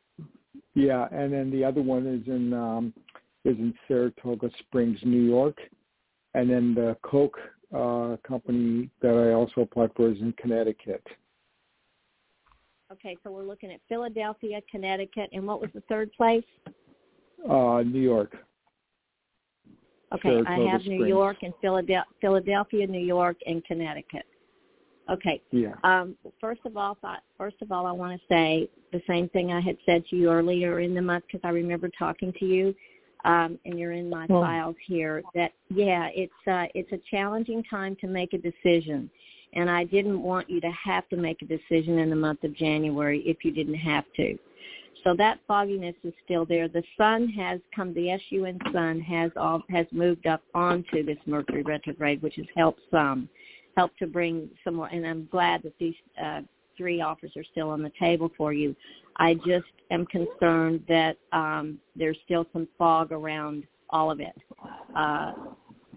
[0.75, 2.95] Yeah, and then the other one is in um,
[3.45, 5.59] is in Saratoga Springs, New York,
[6.35, 7.39] and then the Coke
[7.75, 11.05] uh, company that I also applied for is in Connecticut.
[12.93, 16.45] Okay, so we're looking at Philadelphia, Connecticut, and what was the third place?
[17.49, 18.37] Uh, New York.
[20.13, 21.09] Okay, I Saratoga have New Springs.
[21.09, 24.25] York and Philadelphia, Philadelphia, New York, and Connecticut.
[25.09, 25.41] Okay.
[25.51, 25.75] Yeah.
[25.85, 29.53] Um, first of all, thought, first of all, I want to say the same thing
[29.53, 32.75] I had said to you earlier in the month because I remember talking to you,
[33.25, 34.41] um, and you're in my Oh.
[34.41, 35.23] files here.
[35.35, 39.11] That yeah, it's uh, it's a challenging time to make a decision,
[39.55, 42.55] and I didn't want you to have to make a decision in the month of
[42.55, 44.39] January if you didn't have to.
[45.05, 46.69] So that fogginess is still there.
[46.69, 47.95] The sun has come.
[47.95, 52.83] The SUN sun has all has moved up onto this Mercury retrograde, which has helped
[52.91, 53.29] some,
[53.77, 54.89] helped to bring some more.
[54.89, 56.43] And I'm glad that these uh,
[56.77, 58.77] three offers are still on the table for you.
[59.17, 64.37] I just am concerned that um, there's still some fog around all of it
[64.97, 65.33] uh,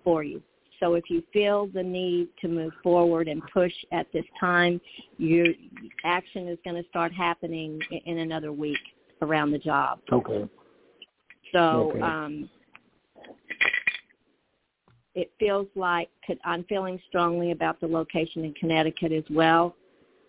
[0.04, 0.42] for you.
[0.80, 4.82] So if you feel the need to move forward and push at this time,
[5.18, 5.48] your
[6.04, 8.80] action is going to start happening in, another week
[9.22, 10.00] around the job.
[10.12, 10.48] Okay.
[11.52, 12.02] So Okay.
[12.02, 12.50] um,
[15.16, 16.10] it feels like
[16.44, 19.76] I'm feeling strongly about the location in Connecticut as well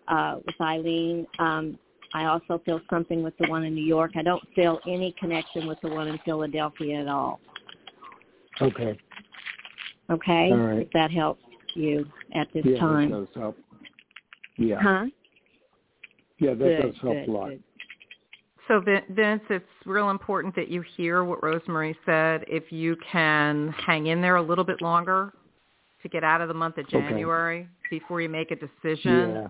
[0.07, 1.25] uh, with Ilene.
[1.39, 1.79] Um,
[2.13, 4.11] I also feel something with the one in New York.
[4.15, 7.39] I don't feel any connection with the one in Philadelphia at all.
[8.61, 8.97] Okay.
[10.09, 10.49] Okay.
[10.51, 10.81] All right.
[10.81, 11.43] If that helps
[11.75, 13.11] you at this yeah, time.
[13.11, 13.57] that does help.
[14.57, 14.77] Yeah.
[14.81, 15.05] Huh?
[16.39, 17.49] Yeah, that good, does help good, a lot.
[17.49, 17.63] Good.
[18.67, 22.43] So Vince, it's real important that you hear what Rose Marie said.
[22.47, 25.33] If you can hang in there a little bit longer
[26.01, 27.69] to get out of the month of January okay.
[27.91, 29.47] before you make a decision, yeah.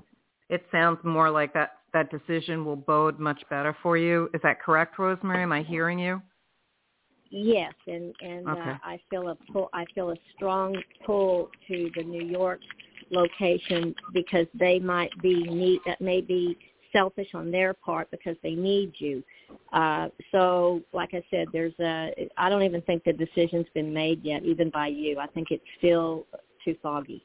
[0.50, 4.30] it sounds more like that that decision will bode much better for you.
[4.34, 5.44] Is that correct, Rose Marie?
[5.44, 6.22] Am I hearing you?
[7.29, 8.59] Yes, and and okay.
[8.59, 9.69] uh, I feel a pull.
[9.73, 12.59] I feel a strong pull to the New York
[13.09, 15.81] location because they might be neat.
[15.85, 16.57] That may be
[16.93, 19.23] selfish on their part because they need you.
[19.73, 22.29] Uh, so, like I said, there's a.
[22.38, 25.19] I don't even think the decision's been made yet, even by you.
[25.19, 26.25] I think it's still
[26.63, 27.23] too foggy.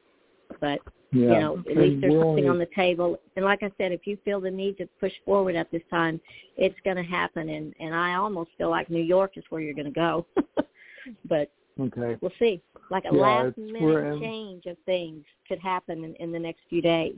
[0.59, 0.79] But
[1.11, 1.21] yeah.
[1.21, 3.17] you know, at least there's something on the table.
[3.35, 6.19] And like I said, if you feel the need to push forward at this time,
[6.57, 7.49] it's going to happen.
[7.49, 10.25] And and I almost feel like New York is where you're going to go.
[11.25, 12.61] but okay, we'll see.
[12.89, 14.21] Like a yeah, last minute in...
[14.21, 17.17] change of things could happen in, in the next few days.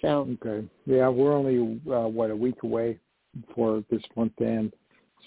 [0.00, 2.98] So okay, yeah, we're only uh, what a week away
[3.54, 4.72] for this month end,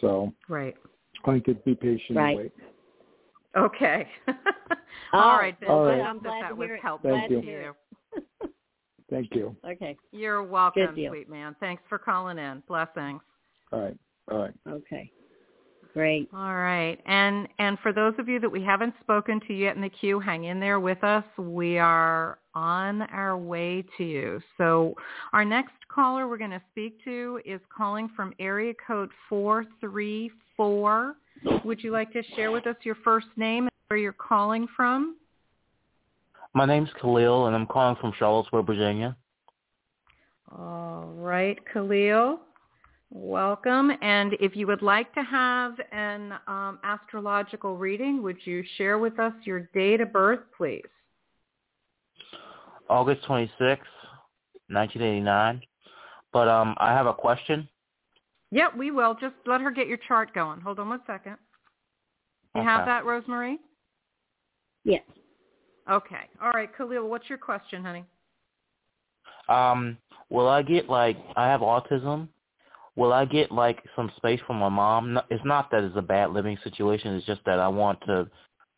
[0.02, 0.76] so right.
[1.26, 2.30] I could be patient right.
[2.30, 2.52] and wait.
[3.58, 4.08] Okay.
[5.16, 5.70] Oh, All right, Vince.
[5.72, 5.98] All I right.
[6.00, 7.42] hope I'm glad that to was helpful Thank you.
[7.42, 7.74] you.
[9.10, 9.56] Thank you.
[9.68, 9.96] Okay.
[10.12, 11.56] You're welcome, sweet man.
[11.60, 12.64] Thanks for calling in.
[12.68, 13.22] Blessings.
[13.72, 13.98] All right.
[14.32, 14.54] All right.
[14.68, 15.12] Okay.
[15.94, 16.30] Great.
[16.34, 17.00] All right.
[17.06, 20.20] And and for those of you that we haven't spoken to yet in the queue,
[20.20, 21.24] hang in there with us.
[21.38, 24.42] We are on our way to you.
[24.58, 24.96] So
[25.34, 31.16] our next caller we're going to speak to is calling from area code 434.
[31.64, 35.18] Would you like to share with us your first name and where you're calling from?
[36.54, 39.16] My name's Khalil, and I'm calling from Charlottesville, Virginia.
[40.52, 42.40] All right, Khalil.
[43.10, 43.92] Welcome.
[44.02, 49.20] And if you would like to have an um, astrological reading, would you share with
[49.20, 50.82] us your date of birth, please?
[52.90, 53.60] August 26,
[54.70, 55.62] 1989.
[56.32, 57.68] But um, I have a question.
[58.54, 59.16] Yeah, we will.
[59.16, 60.62] Just let her get your chart going.
[60.62, 61.38] Hold on one second.
[62.54, 62.70] You Okay.
[62.70, 63.58] have that, Rose Marie?
[64.84, 65.02] Yes.
[65.90, 66.30] Okay.
[66.40, 68.06] All right, Khalil, what's your question, honey?
[69.50, 69.98] Um,
[70.30, 72.28] will I get like I have autism?
[72.96, 75.14] Will I get like some space from my mom?
[75.14, 77.16] No- It's not that it's a bad living situation.
[77.16, 78.30] It's just that I want to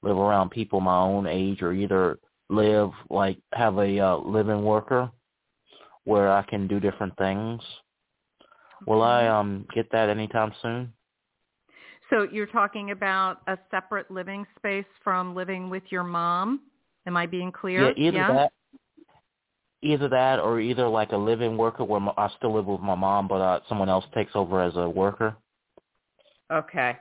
[0.04, 2.18] live around people my own age, or either
[2.50, 5.12] live like have a uh, living worker
[6.06, 7.62] where I can do different things.
[8.86, 10.94] Will I um get that anytime soon?
[12.10, 16.62] So you're talking about a separate living space from living with your mom?
[17.08, 17.94] Am I being clear?
[17.98, 18.52] Yeah, either that,
[19.82, 22.96] either that, or either like a living worker where my, I still live with my
[22.96, 25.36] mom, but uh, someone else takes over as a worker.
[26.52, 26.98] Okay.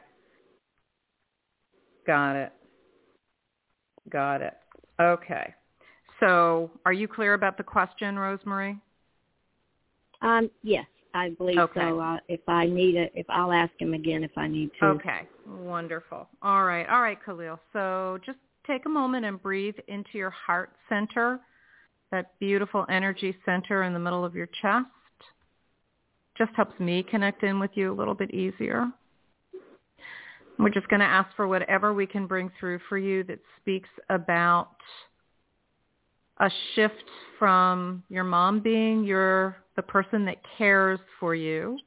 [2.06, 2.52] Got it.
[4.10, 4.54] Got it.
[5.00, 5.54] Okay.
[6.20, 8.76] So are you clear about the question, Rose Marie?
[10.22, 11.80] Um, yes, I believe Okay.
[11.80, 12.00] so.
[12.00, 14.86] Uh, if I need it, if I'll ask him again if I need to.
[14.86, 15.28] Okay.
[15.46, 16.28] Wonderful.
[16.42, 16.86] All right.
[16.88, 17.58] All right, Khalil.
[17.72, 21.40] So just take a moment and breathe into your heart center,
[22.10, 24.86] that beautiful energy center in the middle of your chest.
[26.36, 28.88] Just helps me connect in with you a little bit easier.
[30.58, 33.88] We're just going to ask for whatever we can bring through for you that speaks
[34.08, 34.70] about
[36.38, 37.04] a shift
[37.38, 41.78] from your mom being your the person that cares for you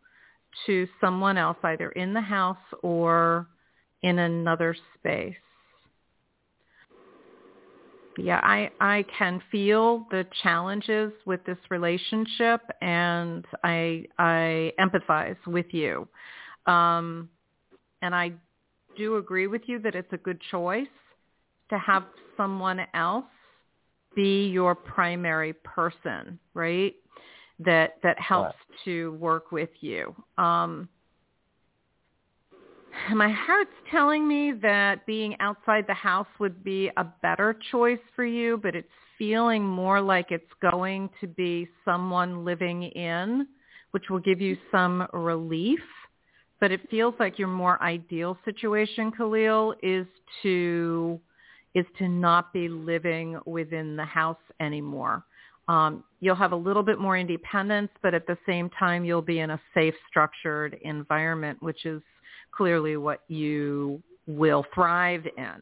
[0.65, 3.47] to someone else either in the house or
[4.01, 5.35] in another space.
[8.17, 15.67] Yeah, I I can feel the challenges with this relationship and I I empathize with
[15.71, 16.07] you.
[16.65, 17.29] Um
[18.01, 18.33] and I
[18.97, 20.87] do agree with you that it's a good choice
[21.69, 23.25] to have someone else
[24.15, 26.95] be your primary person, right?
[27.59, 30.15] That that helps to work with you.
[30.37, 30.89] Um,
[33.13, 38.25] my heart's telling me that being outside the house would be a better choice for
[38.25, 38.87] you, but it's
[39.17, 43.47] feeling more like it's going to be someone living in,
[43.91, 45.79] which will give you some relief.
[46.59, 50.07] But it feels like your more ideal situation, Khalil, is
[50.43, 51.19] to
[51.75, 55.23] is to not be living within the house anymore.
[55.67, 59.39] Um, you'll have a little bit more independence, but at the same time, you'll be
[59.39, 62.01] in a safe, structured environment, which is
[62.55, 65.61] clearly what you will thrive in.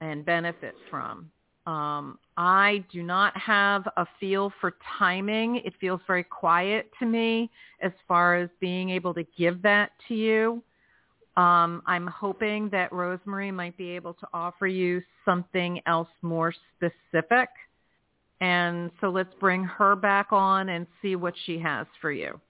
[0.00, 1.30] and benefit from.
[1.66, 5.56] Um, I do not have a feel for timing.
[5.64, 7.50] It feels very quiet to me
[7.82, 10.62] as far as being able to give that to you.
[11.36, 16.52] Um, I'm hoping that Rose Marie might be able to offer you something else more
[16.76, 17.48] specific.
[18.40, 22.40] And so let's bring her back on and see what she has for you.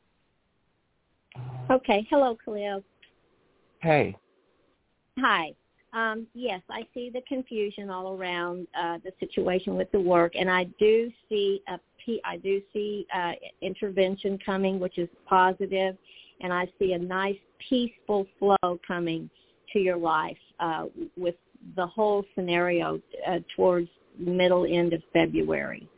[1.70, 2.06] Okay.
[2.10, 2.82] Hello, Khalil.
[3.80, 4.16] Hey.
[5.18, 5.52] Hi.
[5.92, 10.48] Um, yes, I see the confusion all around uh, the situation with the work, and
[10.48, 11.78] I do see a
[12.24, 15.96] I do see uh, intervention coming, which is positive,
[16.40, 17.36] and I see a nice
[17.68, 19.30] peaceful flow coming
[19.72, 20.86] to your life uh,
[21.16, 21.34] with
[21.76, 23.88] the whole scenario uh, towards
[24.20, 25.88] middle end of February.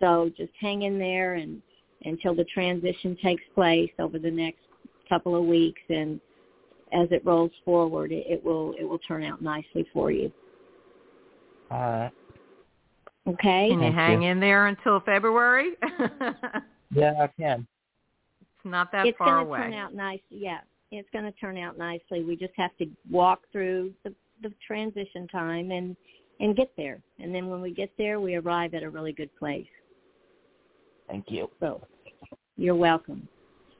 [0.00, 1.62] So just hang in there and
[2.04, 4.58] until the transition takes place over the next
[5.08, 6.20] couple of weeks and
[6.92, 10.30] as it rolls forward, it, it will it will turn out nicely for you.
[11.70, 12.12] All right.
[13.26, 13.68] Okay.
[13.70, 14.28] Can you Thank hang you.
[14.30, 15.70] in there until February?
[16.94, 17.66] Yeah, I can.
[18.40, 19.58] it's not that it's far away.
[19.58, 20.20] It's going to turn out nice.
[20.28, 20.58] Yeah,
[20.90, 22.22] it's going to turn out nicely.
[22.22, 25.96] We just have to walk through the the transition time and
[26.40, 27.00] and get there.
[27.18, 29.66] And then when we get there, we arrive at a really good place.
[31.08, 31.50] Thank you.
[31.60, 31.80] So,
[32.56, 33.28] you're welcome.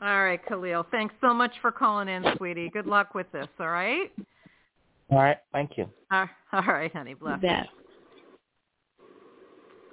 [0.00, 0.84] All right, Khalil.
[0.90, 2.70] Thanks so much for calling in, sweetie.
[2.72, 4.10] Good luck with this, all right?
[5.10, 5.36] All right.
[5.52, 5.88] Thank you.
[6.10, 7.10] All all right, honey.
[7.10, 7.40] You Bless.
[7.40, 7.66] bet.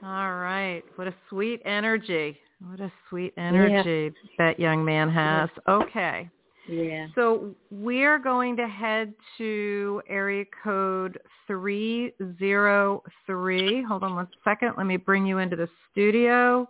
[0.02, 0.82] All right.
[0.96, 2.38] What a sweet energy.
[2.66, 5.50] What a sweet energy that young man has.
[5.68, 6.30] Okay.
[6.70, 7.08] Yeah.
[7.16, 13.84] So we're going to head to area code 303.
[13.84, 14.74] Hold on one second.
[14.78, 16.70] Let me bring you into the studio.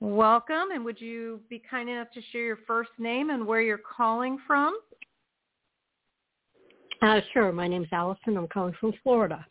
[0.00, 0.72] Welcome.
[0.74, 4.38] And would you be kind enough to share your first name and where you're calling
[4.46, 4.76] from?
[7.00, 7.52] Uh, sure.
[7.52, 8.36] My name's Allison.
[8.36, 9.46] I'm calling from Florida.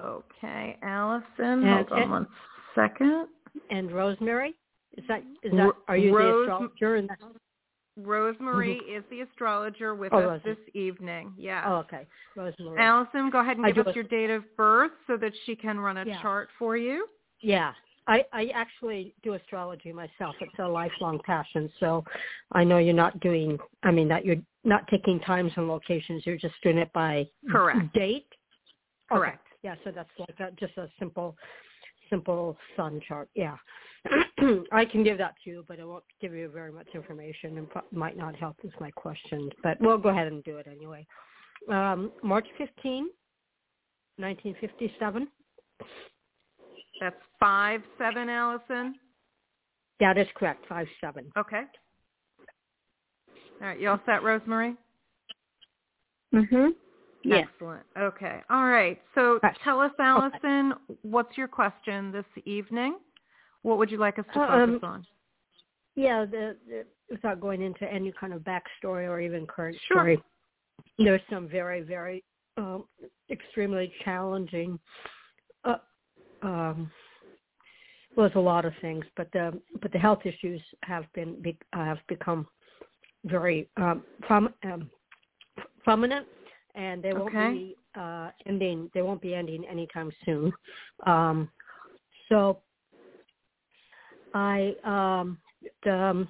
[0.00, 1.62] Okay, Allison.
[1.62, 2.26] Hold on one
[2.74, 3.28] second.
[3.70, 4.54] And Rose Marie,
[4.96, 6.96] is that is that are you Rose- the astrologer?
[6.96, 7.18] In that?
[7.96, 8.96] Rose Marie mm-hmm.
[8.98, 10.54] is the astrologer with Oh, us Rose Marie.
[10.54, 11.32] this evening.
[11.36, 11.62] Yeah.
[11.66, 12.06] Oh, okay.
[12.36, 12.80] Rose Marie.
[12.80, 15.78] Allison, go ahead and give us a- your date of birth so that she can
[15.78, 16.20] run a Yeah.
[16.20, 17.08] chart for you.
[17.40, 17.72] Yeah.
[18.06, 20.34] I, I actually do astrology myself.
[20.40, 21.72] It's a lifelong passion.
[21.80, 22.04] So
[22.52, 26.26] I know you're not doing, I mean, that you're not taking times and locations.
[26.26, 27.92] You're just doing it by Correct.
[27.94, 28.26] date.
[29.10, 29.20] Okay.
[29.20, 29.46] Correct.
[29.62, 29.76] Yeah.
[29.84, 31.36] So that's like a, just a simple,
[32.10, 33.30] simple sun chart.
[33.34, 33.56] Yeah.
[34.72, 37.70] I can give that to you, but it won't give you very much information and
[37.70, 39.50] pro- might not help with my questions.
[39.62, 41.06] But we'll go ahead and do it anyway.
[41.70, 43.08] Um, March 15,
[44.16, 45.28] 1957.
[47.00, 48.94] That's five seven, Allison.
[50.00, 50.64] That is correct.
[50.68, 51.30] Five seven.
[51.36, 51.62] Okay.
[53.60, 54.76] All right, you all set, Rose Marie?
[56.32, 56.74] Mhm.
[57.22, 57.46] Yes.
[57.52, 57.86] Excellent.
[57.96, 58.42] Okay.
[58.50, 59.00] All right.
[59.14, 59.56] So Right.
[59.64, 62.98] tell us, Allison, what's your question this evening?
[63.64, 65.06] What would you like us to focus Um, on?
[65.96, 70.00] Yeah, the, the without going into any kind of backstory or even current Sure.
[70.00, 70.22] story,
[70.98, 72.22] there's some very, very
[72.58, 72.84] um,
[73.30, 74.78] extremely challenging.
[75.64, 75.76] Uh,
[76.42, 76.90] um,
[78.14, 81.56] well, there's a lot of things, but the but the health issues have been be,
[81.72, 82.46] have become
[83.24, 84.90] very um, prom, um,
[85.82, 86.26] prominent,
[86.74, 87.52] and they won't Okay.
[87.52, 88.90] be uh, ending.
[88.92, 90.52] They won't be ending anytime soon.
[91.06, 91.48] Um,
[92.28, 92.60] so
[94.34, 95.38] I um,
[95.90, 96.28] um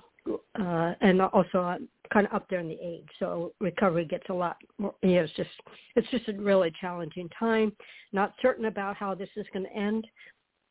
[0.58, 4.32] uh and also I'm kind of up there in the age so recovery gets a
[4.32, 5.50] lot more you know it's just
[5.96, 7.72] it's just a really challenging time.
[8.12, 10.06] Not certain about how this is going to end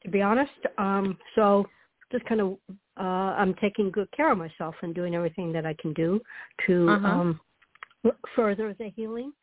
[0.03, 0.51] to be honest.
[0.77, 1.65] Um so
[2.11, 2.57] just kind of
[2.99, 6.21] uh I'm taking good care of myself and doing everything that I can do
[6.67, 7.07] to Uh-huh.
[7.07, 7.39] um
[8.35, 9.33] further the healing.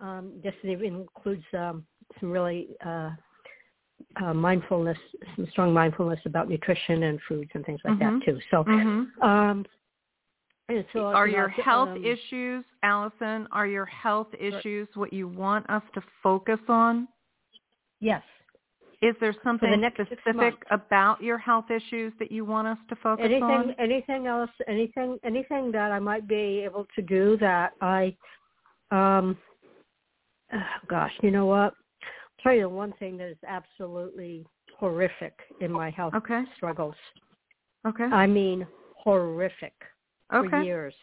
[0.00, 1.84] Um this even includes um
[2.18, 3.10] some really uh
[4.22, 4.98] uh, mindfulness,
[5.36, 8.20] some strong mindfulness about nutrition and foods and things like Mhm.
[8.20, 8.40] that too.
[8.50, 9.22] So, Mm-hmm.
[9.22, 9.66] um,
[10.92, 15.26] so Are you know, your health um, issues, Allison, are your health issues what you
[15.26, 17.08] want us to focus on?
[18.00, 18.22] Yes.
[19.02, 23.24] Is there something six specific about your health issues that you want us to focus
[23.24, 23.74] Anything, on?
[23.78, 28.14] anything else, anything, anything that I might be able to do that I,
[28.90, 29.38] um,
[30.52, 31.74] oh, gosh, you know what?
[32.42, 34.46] Tell you one thing that is absolutely
[34.78, 36.44] horrific in my health Okay.
[36.56, 36.94] struggles.
[37.86, 38.04] Okay.
[38.04, 39.74] I mean, horrific
[40.30, 40.94] for years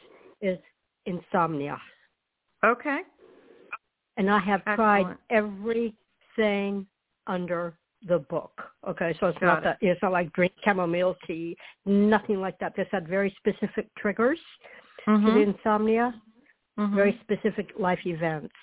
[0.41, 0.57] is
[1.05, 1.79] insomnia.
[2.65, 3.01] Okay.
[4.17, 6.87] and I have tried everything
[7.27, 7.77] under
[8.07, 8.51] the book.
[8.87, 9.63] Okay, so it's Got not it.
[9.63, 12.75] that it's not like drink chamomile tea, nothing like that.
[12.75, 14.39] This had very specific triggers
[15.05, 15.53] to the Mhm.
[15.55, 16.19] insomnia,
[16.77, 16.95] Mhm.
[16.95, 18.55] very specific life events,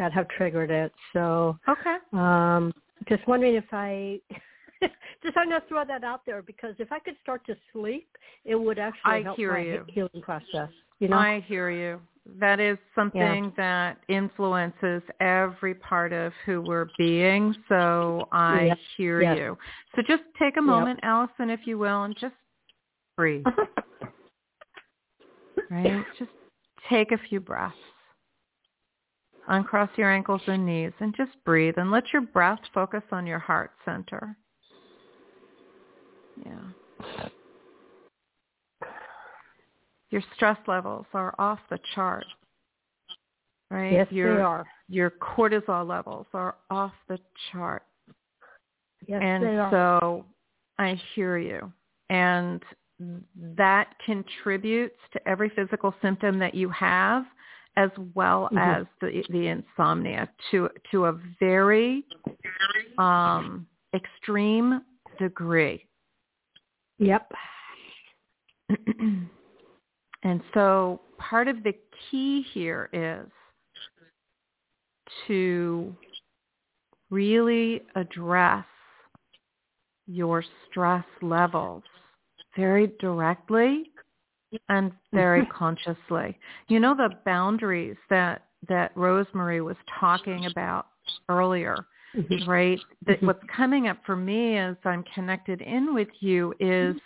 [0.00, 0.92] that have triggered it.
[1.12, 2.72] So okay, um,
[3.06, 4.18] just wondering if I
[5.22, 8.08] just I'm gonna throw that out there because if I could start to sleep,
[8.46, 9.84] it would actually I help hear my you.
[9.88, 10.70] healing process.
[11.00, 12.00] You know, I hear you.
[12.38, 13.50] That is something Yeah.
[13.56, 17.54] that influences every part of who we're being.
[17.68, 19.36] So I Yes, hear yes.
[19.36, 19.58] you.
[19.94, 22.34] So just take a moment, Allison, if you will, and just
[23.16, 23.44] breathe.
[25.70, 26.04] right?
[26.18, 26.30] Just
[26.88, 27.76] take a few breaths.
[29.50, 33.40] Uncross your ankles and knees and just breathe and let your breath focus on your
[33.40, 34.36] heart center.
[36.46, 37.26] Yeah.
[40.10, 42.24] Your stress levels are off the chart.
[43.72, 43.92] Right?
[43.92, 44.66] yes, your they are.
[44.88, 47.18] your cortisol levels are off the
[47.50, 47.82] chart.
[49.08, 49.70] Yes, and they are.
[49.70, 50.24] so
[50.78, 51.72] I hear you.
[52.08, 52.62] And
[53.56, 57.24] that contributes to every physical symptom that you have
[57.80, 58.58] as well Mhm.
[58.58, 62.04] as the the insomnia to to a very
[62.98, 64.84] um extreme
[65.18, 65.86] degree.
[66.98, 67.32] Yep.
[70.22, 71.74] and so part of the
[72.10, 73.30] key here is
[75.26, 75.96] to
[77.10, 78.66] really address
[80.06, 81.82] your stress levels
[82.54, 83.90] very directly
[84.68, 86.38] and very consciously.
[86.68, 90.88] You know the boundaries that that Rosemary was talking about
[91.28, 92.46] earlier, Mhm.
[92.46, 92.80] right?
[93.06, 93.26] That Mhm.
[93.26, 96.96] what's coming up for me as I'm connected in with you is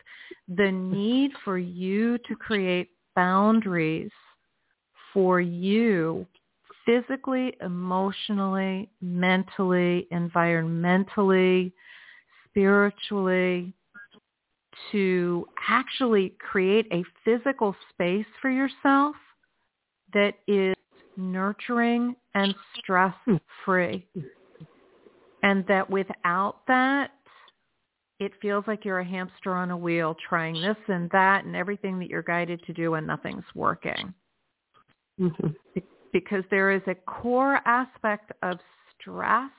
[0.48, 4.10] the need for you to create boundaries
[5.12, 6.26] for you
[6.84, 11.72] physically, emotionally, mentally, environmentally,
[12.48, 13.72] spiritually,
[14.92, 19.16] to actually create a physical space for yourself
[20.12, 20.74] that is
[21.16, 23.14] nurturing and stress
[23.64, 24.06] free.
[25.42, 27.10] And that without that,
[28.20, 31.98] it feels like you're a hamster on a wheel trying this and that and everything
[31.98, 34.14] that you're guided to do and nothing's working
[35.20, 35.54] Mhm.
[36.12, 38.60] because there is a core aspect of
[38.94, 39.50] stress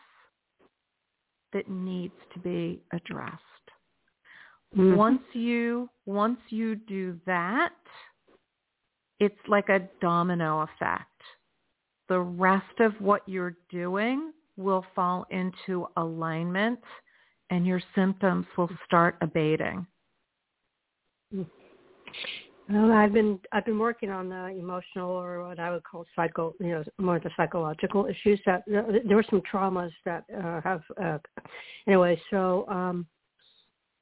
[1.51, 3.43] that needs to be addressed.
[4.75, 4.95] Mhm.
[4.95, 7.73] Once you once you do that,
[9.19, 11.21] it's like a domino effect.
[12.07, 16.79] The rest of what you're doing will fall into alignment
[17.49, 19.85] and your symptoms will start abating.
[22.69, 26.53] Well, I've been I've been working on the emotional or what I would call psycho,
[26.59, 28.39] you know, more the psychological issues.
[28.45, 31.17] That there were some traumas that uh, have uh,
[31.87, 32.19] anyway.
[32.31, 33.05] So um,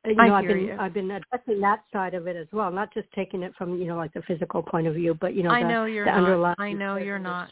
[0.06, 0.78] you I know, I've been you.
[0.80, 3.88] I've been addressing that side of it as well, not just taking it from you
[3.88, 6.12] know like the physical point of view, but you know I the, know you're the
[6.12, 6.18] not.
[6.18, 6.56] underlying.
[6.60, 7.51] I know you're not.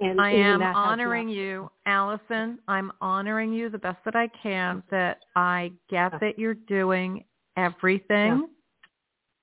[0.00, 2.58] And I am honoring you, Allison.
[2.68, 4.82] I'm honoring you the best that I can.
[4.90, 6.18] That I get Yeah.
[6.18, 7.24] that you're doing
[7.56, 8.48] everything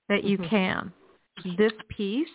[0.09, 0.49] that you Mhm.
[0.49, 0.93] can.
[1.57, 2.29] This piece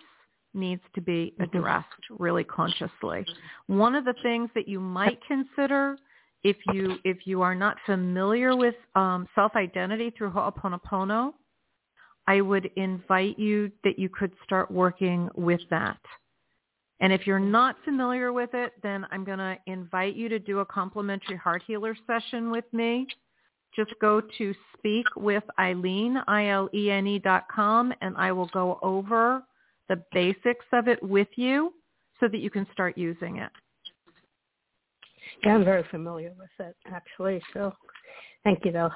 [0.53, 1.43] needs to be Mhm.
[1.43, 3.25] addressed really consciously.
[3.67, 5.97] One of the things that you might consider
[6.43, 11.33] if you if you are not familiar with um, self identity through Ho'oponopono,
[12.27, 15.99] I would invite you that you could start working with that.
[16.99, 20.59] And if you're not familiar with it, then I'm going to invite you to do
[20.59, 23.07] a complimentary heart healer session with me.
[23.75, 29.43] Just go to speak with Ilene, I-L-E-N-E dot com, and I will go over
[29.89, 31.73] the basics of it with you
[32.19, 33.51] so that you can start using it.
[35.43, 37.41] Yeah, I'm very familiar with it actually.
[37.53, 37.73] So,
[38.43, 38.91] thank you though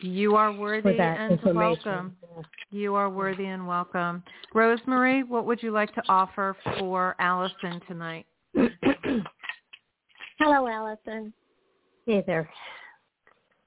[0.00, 1.56] You are worthy that and information.
[1.84, 2.16] welcome.
[2.70, 4.22] You are worthy and welcome.
[4.54, 8.26] Rose Marie, what would you like to offer for Allison tonight?
[10.38, 11.32] Hello, Allison.
[12.06, 12.48] hey there.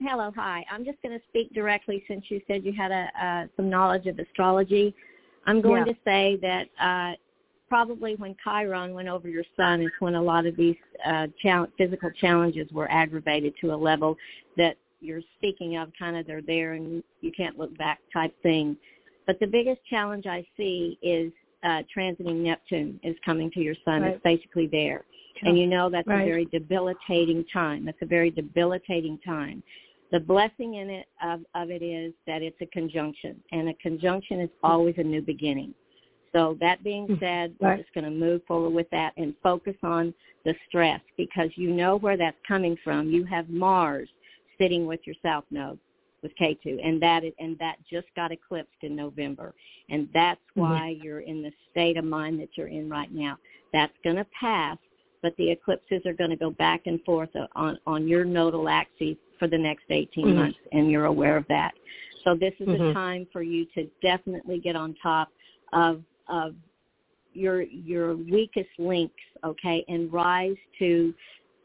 [0.02, 0.66] Hello, hi.
[0.72, 4.06] I'm just going to speak directly since you said you had a, uh, some knowledge
[4.08, 4.94] of astrology.
[5.46, 5.94] I'm going Yeah.
[5.94, 7.16] to say that uh,
[7.74, 10.76] probably when Chiron went over your sun is when a lot of these
[11.08, 14.16] uh, chal- physical challenges were aggravated to a level
[14.58, 18.78] that you're speaking of, kind of they're there and you can't look back type thing.
[19.26, 21.32] But the biggest challenge I see is
[21.64, 24.04] uh, transiting Neptune is coming to your sun.
[24.04, 24.14] Right.
[24.14, 25.04] It's basically there.
[25.42, 26.22] And you know that's Right.
[26.22, 27.86] a very debilitating time.
[27.86, 29.64] That's a very debilitating time.
[30.12, 34.42] The blessing in it of, of it is that it's a conjunction, and a conjunction
[34.42, 35.74] is always a new beginning.
[36.34, 37.20] So that being Mm.
[37.20, 40.14] said, we're just going to move forward with that and focus on
[40.44, 43.10] the stress because you know where that's coming from.
[43.10, 44.10] You have Mars
[44.58, 45.80] sitting with your South Node
[46.22, 49.54] with K2, and that is, and that just got eclipsed in November,
[49.90, 50.62] and that's Mhm.
[50.62, 53.38] why you're in the state of mind that you're in right now.
[53.72, 54.78] That's going to pass,
[55.22, 59.18] but the eclipses are going to go back and forth on on your nodal axis
[59.38, 60.38] for the next 18 mm-hmm.
[60.38, 61.74] months, and you're aware of that.
[62.24, 62.84] So this is mm-hmm.
[62.86, 65.30] a time for you to definitely get on top
[65.74, 66.56] of of
[67.34, 69.14] your your weakest links,
[69.44, 71.14] okay, and rise to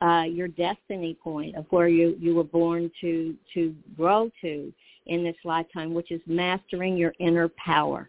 [0.00, 4.72] uh, your destiny point of where you you were born to to grow to
[5.06, 8.08] in this lifetime, which is mastering your inner power.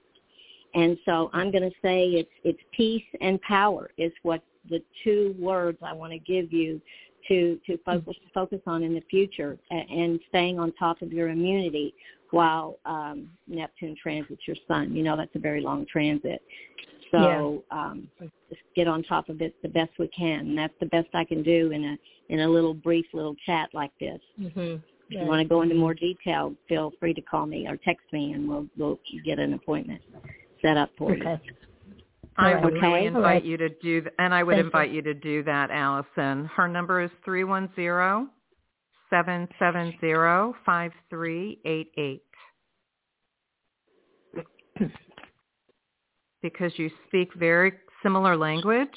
[0.75, 5.35] And so I'm going to say it's it's peace and power is what the two
[5.39, 6.79] words I want to give you
[7.29, 11.29] to to focus focus on in the future and, and staying on top of your
[11.29, 11.93] immunity
[12.31, 14.93] while um, Neptune transits your sun.
[14.95, 16.41] You know that's a very long transit.
[17.11, 17.89] So yeah.
[17.89, 20.49] um, just get on top of it the best we can.
[20.49, 21.97] And that's the best I can do in a
[22.33, 24.19] in a little brief little chat like this.
[24.39, 24.75] Mm-hmm.
[25.11, 28.05] If you want to go into more detail, feel free to call me or text
[28.11, 30.01] me, and we'll we'll get an appointment
[30.61, 31.41] set up for okay.
[31.43, 31.53] you.
[32.39, 32.87] I would okay.
[32.87, 34.97] really invite you to do, th- and I would Thank invite you.
[34.97, 36.45] you to do that, Allison.
[36.55, 38.27] Her number is three one zero
[39.09, 42.23] seven seven zero five three eight eight.
[46.41, 48.87] Because you speak very similar language,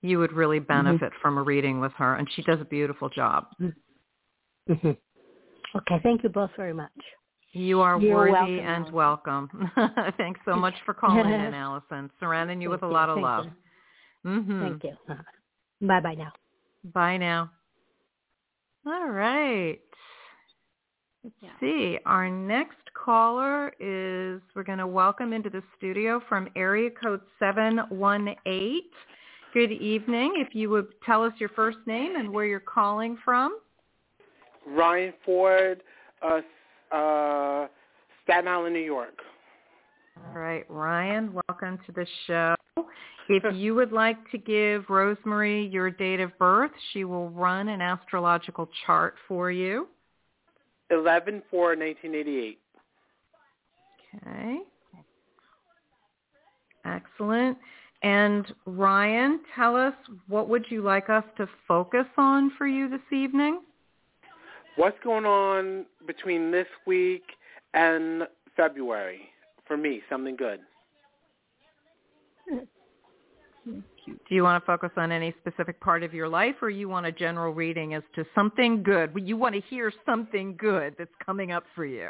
[0.00, 0.84] you would really mm-hmm.
[0.84, 1.20] benefit mm-hmm.
[1.20, 3.46] from a reading with her, and she does a beautiful job.
[3.60, 4.90] Mm-hmm.
[5.76, 6.92] Okay, thank you both very much.
[7.52, 9.70] You are You're worthy welcome, and welcome.
[10.16, 12.10] Thanks so much for calling in, Allison.
[12.20, 13.44] Surrounding you with a lot of Thank love.
[14.24, 14.30] You.
[14.30, 14.62] Mm-hmm.
[14.62, 15.16] Thank you.
[15.88, 16.32] Bye bye now.
[16.94, 17.50] Bye now.
[18.86, 19.80] All right.
[21.24, 21.50] Let's yeah.
[21.58, 21.98] see.
[22.06, 28.80] Our next caller is we're going to welcome into the studio from area code 718.
[29.52, 30.34] Good evening.
[30.36, 33.58] If you would tell us your first name and where you're calling from.
[34.66, 35.82] Ryan Ford,
[36.22, 36.40] uh,
[36.92, 37.66] uh,
[38.24, 39.18] Staten Island, New York.
[40.16, 42.54] All right, Ryan, welcome to the show.
[43.32, 47.68] If you would like to give Rose Marie your date of birth, she will run
[47.68, 49.86] an astrological chart for you.
[50.90, 52.58] 11 4 1988.
[54.16, 54.58] Okay.
[56.84, 57.56] Excellent.
[58.02, 59.94] And Ryan, tell us
[60.26, 63.60] what would you like us to focus on for you this evening?
[64.80, 67.24] What's going on between this week
[67.74, 68.22] and
[68.56, 69.20] February
[69.68, 70.00] for me?
[70.08, 70.60] Something good.
[73.66, 73.84] Do
[74.30, 77.12] you want to focus on any specific part of your life or you want a
[77.12, 79.12] general reading as to something good?
[79.22, 82.08] You want to hear something good that's coming up for you?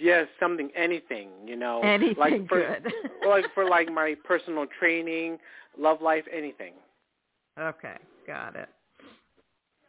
[0.00, 1.82] Yes, something, anything, you know.
[1.82, 2.90] Anything like for, good.
[3.28, 5.36] like for like my personal training,
[5.78, 6.72] love life, anything.
[7.60, 8.70] Okay, got it.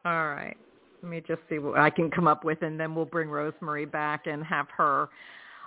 [0.04, 0.58] All right.
[1.04, 3.54] Let me just see what I can come up with, and then we'll bring Rose
[3.60, 5.10] Marie back and have her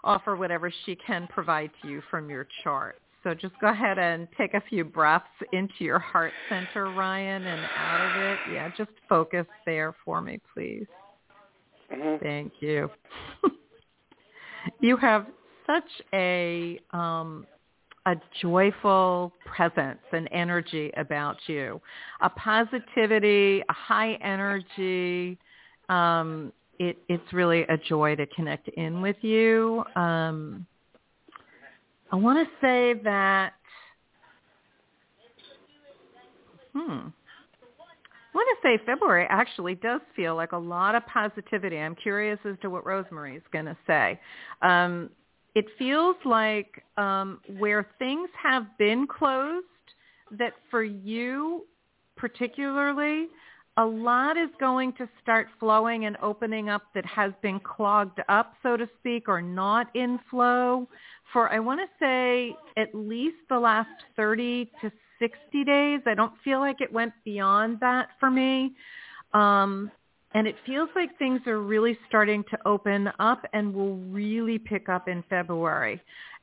[0.02, 2.98] offer whatever she can provide to you from your chart.
[3.22, 7.60] So just go ahead and take a few breaths into your heart center, Ryan, and
[7.76, 8.38] out of it.
[8.54, 10.86] Yeah, just focus there for me, please.
[11.92, 12.24] Mm-hmm.
[12.24, 12.88] Thank you.
[14.80, 15.26] you have
[15.66, 17.46] such a um,
[18.06, 21.80] a joyful presence and energy about you,
[22.20, 25.36] a positivity, a high energy.
[25.88, 29.84] Um, it, it's really a joy to connect in with you.
[29.96, 30.66] Um,
[32.12, 33.54] I want to say that,
[36.72, 37.08] hmm,
[38.28, 41.78] I want to say February actually does feel like a lot of positivity.
[41.78, 44.20] I'm curious as to what Rose Marie is going to say.
[44.62, 45.10] Um,
[45.56, 49.64] it feels like um, where things have been closed,
[50.30, 51.64] that for you
[52.14, 53.28] particularly,
[53.78, 58.52] a lot is going to start flowing and opening up that has been clogged up,
[58.62, 60.86] so to speak, or not in flow
[61.32, 66.00] for, I want to say, at least the last 30 to 60 days.
[66.06, 68.74] I don't feel like it went beyond that for me.
[69.32, 69.90] Um,
[70.36, 74.90] and it feels like things are really starting to open up and will really pick
[74.90, 75.98] up in February.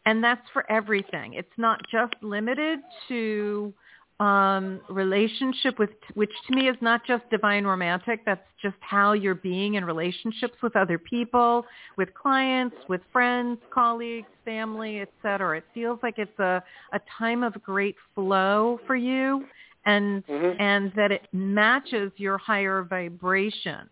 [0.08, 1.36] And that's for everything.
[1.36, 2.80] It's not just limited
[3.10, 3.72] to
[4.20, 8.26] um, relationship with, which to me is not just divine romantic.
[8.26, 11.64] That's just how you're being in relationships with other people,
[11.96, 15.58] with clients, with friends, colleagues, family, etc.
[15.58, 16.64] It feels like it's a,
[16.94, 19.46] a time of great flow for you
[19.86, 20.62] and mm-hmm.
[20.62, 23.88] and that it matches your higher vibration.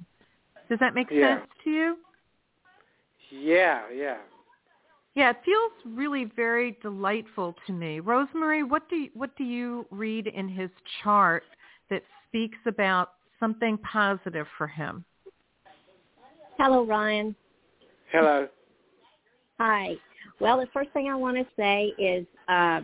[0.69, 1.39] Does that make yeah.
[1.39, 1.97] sense to you?
[3.31, 4.17] Yeah, yeah.
[5.13, 7.99] Yeah, it feels really very delightful to me.
[7.99, 10.69] Rose Marie, what do you, what do you read in his
[11.03, 11.43] chart
[11.89, 15.03] that speaks about something positive for him?
[16.57, 17.35] Hello, Ryan.
[18.11, 18.47] Hello.
[19.59, 19.95] Hi.
[20.39, 22.81] Well, the first thing I want to say is uh,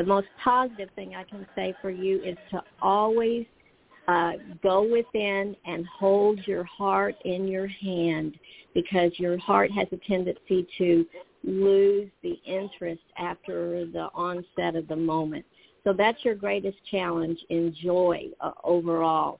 [0.00, 3.44] the most positive thing I can say for you is to always
[4.08, 4.32] uh,
[4.62, 8.38] go within and hold your heart in your hand
[8.72, 11.04] because your heart has a tendency to
[11.44, 15.44] lose the interest after the onset of the moment.
[15.84, 19.38] So that's your greatest challenge in joy uh, overall.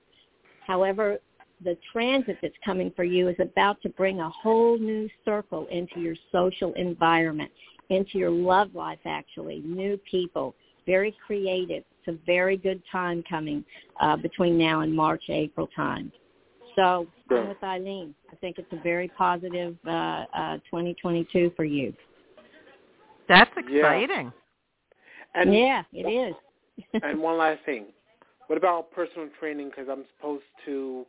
[0.67, 1.17] However,
[1.63, 5.99] the transit that's coming for you is about to bring a whole new circle into
[5.99, 7.51] your social environment,
[7.91, 11.83] into your love life actually, new people, very creative.
[11.99, 13.63] It's a very good time coming
[13.99, 16.11] uh, between now and March, April time.
[16.75, 18.13] So I'm with Ilene.
[18.31, 21.93] I think it's a very positive uh, uh, 2022 for you.
[23.27, 24.31] That's exciting.
[25.35, 26.35] Yeah, and, yeah it is.
[27.03, 27.87] and one last thing.
[28.47, 29.69] What about personal training?
[29.69, 31.05] Because I'm supposed to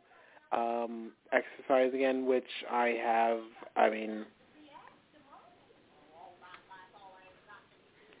[0.51, 3.39] um, exercise again, which I have.
[3.75, 4.25] I mean,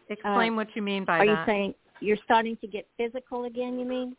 [0.09, 1.31] explain uh, what you mean by are that.
[1.31, 3.79] Are you saying you're starting to get physical again?
[3.79, 4.15] You mean?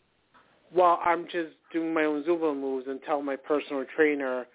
[0.75, 4.47] Well, I'm just doing my own Zumba moves until my personal trainer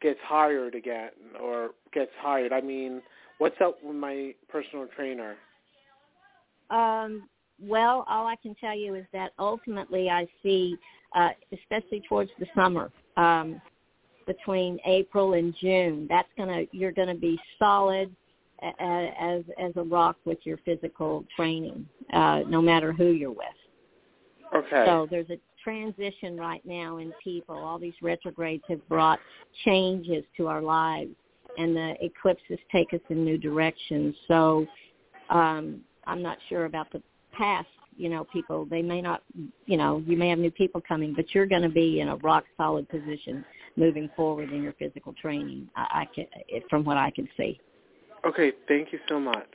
[0.00, 2.52] gets hired again or gets hired.
[2.52, 3.02] I mean,
[3.38, 5.36] what's up with my personal trainer?
[6.70, 7.28] Um,
[7.62, 10.76] well, all I can tell you is that ultimately I see,
[11.14, 13.60] uh, especially towards the summer, um,
[14.26, 18.14] between April and June, that's gonna you're gonna be solid
[18.62, 23.46] as as a rock with your physical training, uh, no matter who you're with.
[24.54, 24.84] Okay.
[24.86, 27.56] So there's a transition right now in people.
[27.56, 29.18] All these retrogrades have brought
[29.64, 31.10] changes to our lives,
[31.58, 34.14] and the eclipses take us in new directions.
[34.28, 34.66] So
[35.30, 37.02] um, I'm not sure about the
[37.32, 38.66] past, you know, people.
[38.66, 39.22] They may not,
[39.66, 42.16] you know, you may have new people coming, but you're going to be in a
[42.16, 43.44] rock solid position
[43.76, 45.68] moving forward in your physical training.
[45.74, 46.26] I, I can,
[46.70, 47.58] from what I can see.
[48.26, 49.48] Okay, thank you so much.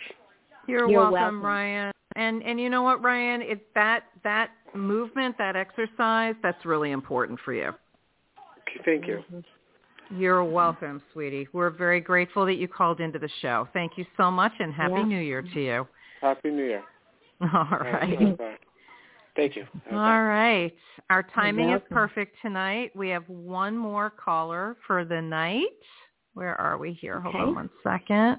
[0.67, 1.91] You're, You're welcome, welcome, Ryan.
[2.15, 3.41] And and you know what, Ryan?
[3.41, 7.69] It's that that movement, that exercise, that's really important for you.
[7.69, 9.23] Okay, thank you.
[9.31, 10.19] Mm-hmm.
[10.19, 11.47] You're welcome, sweetie.
[11.53, 13.67] We're very grateful that you called into the show.
[13.73, 15.03] Thank you so much, and happy yeah.
[15.03, 15.87] New Year to you.
[16.21, 16.83] Happy New Year.
[17.41, 18.37] All right.
[19.35, 19.65] Thank you.
[19.91, 20.73] All right.
[21.09, 22.91] Our timing is perfect tonight.
[22.95, 25.63] We have one more caller for the night.
[26.33, 27.21] Where are we here?
[27.21, 28.37] Hold on one second.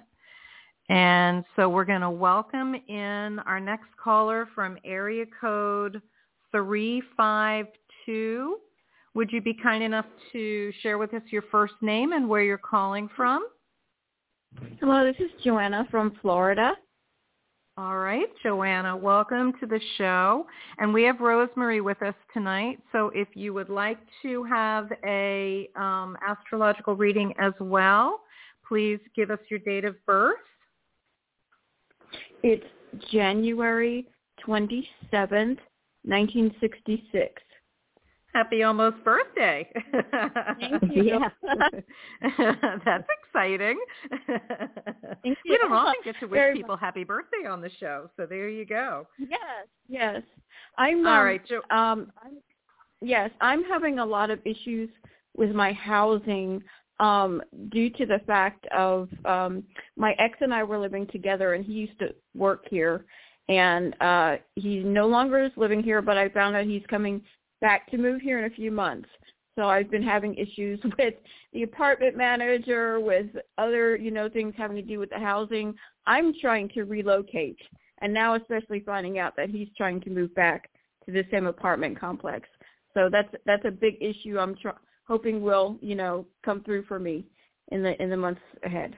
[0.90, 6.02] And so we're going to welcome in our next caller from area code
[6.50, 8.56] 352.
[9.14, 12.58] Would you be kind enough to share with us your first name and where you're
[12.58, 13.46] calling from?
[14.80, 16.72] Hello, this is Joanna from Florida.
[17.76, 20.44] All right, Joanna, welcome to the show.
[20.78, 22.80] And we have Rose Marie with us tonight.
[22.90, 28.22] So if you would like to have a um, astrological reading as well,
[28.66, 30.34] please give us your date of birth.
[32.42, 32.64] It's
[33.12, 34.06] January
[34.46, 35.58] 27th,
[36.04, 37.42] 1966.
[38.32, 39.68] Happy almost birthday.
[40.60, 41.20] Thank you.
[42.38, 43.78] That's exciting.
[45.22, 48.26] Thank We don't often get to wish Very people happy birthday on the show, so
[48.26, 49.06] there you go.
[49.18, 50.22] Yes, yes.
[50.78, 52.38] I'm All um, right, Jo- um I'm,
[53.02, 54.88] yes, I'm having a lot of issues
[55.36, 56.62] with my housing
[57.00, 59.64] um due to the fact of um
[59.96, 63.04] my ex and I were living together and he used to work here
[63.48, 67.22] and uh he no longer is living here but I found out he's coming
[67.60, 69.08] back to move here in a few months.
[69.56, 71.14] So I've been having issues with
[71.52, 73.26] the apartment manager, with
[73.58, 75.74] other, you know, things having to do with the housing.
[76.06, 77.58] I'm trying to relocate
[78.00, 80.70] and now especially finding out that he's trying to move back
[81.04, 82.48] to the same apartment complex.
[82.94, 84.70] So that's that's a big issue I'm tr-
[85.10, 87.26] hoping will, you know, come through for me
[87.72, 88.96] in the in the months ahead.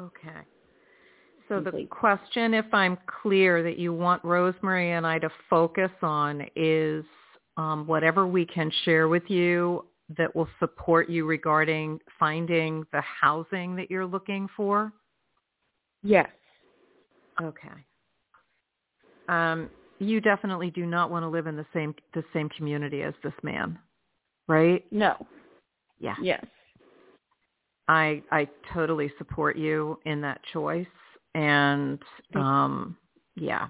[0.00, 0.40] Okay.
[1.48, 5.92] So the question, if I'm clear, that you want Rose Marie and I to focus
[6.02, 7.04] on is
[7.56, 9.84] um, whatever we can share with you
[10.16, 14.92] that will support you regarding finding the housing that you're looking for.
[16.02, 16.30] Yes.
[17.40, 17.68] Okay.
[19.28, 19.68] Um,
[19.98, 23.34] you definitely do not want to live in the same the same community as this
[23.42, 23.78] man,
[24.48, 24.84] right?
[24.90, 25.14] No.
[25.98, 26.14] Yeah.
[26.20, 26.44] Yes.
[27.88, 30.86] I I totally support you in that choice
[31.34, 31.98] and
[32.34, 32.96] um
[33.36, 33.68] yeah.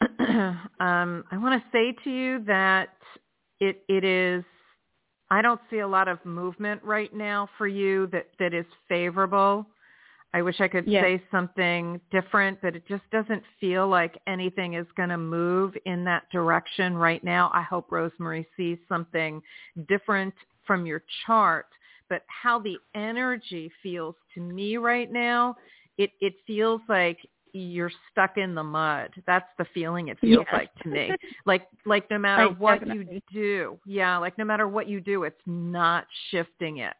[0.18, 2.90] um I want to say to you that
[3.60, 4.44] it it is
[5.30, 9.66] I don't see a lot of movement right now for you that that is favorable.
[10.34, 11.04] I wish I could Yes.
[11.04, 16.02] say something different, but it just doesn't feel like anything is going to move in
[16.04, 17.52] that direction right now.
[17.54, 19.40] I hope Rose Marie sees something
[19.88, 20.34] different
[20.66, 21.66] from your chart,
[22.08, 25.54] but how the energy feels to me right now,
[25.98, 27.18] it it feels like
[27.52, 29.10] you're stuck in the mud.
[29.28, 30.52] That's the feeling it feels Yes.
[30.52, 31.16] like to me.
[31.46, 33.22] Like like no matter Right, what definitely.
[33.32, 36.94] you do, yeah, like no matter what you do, it's not shifting it.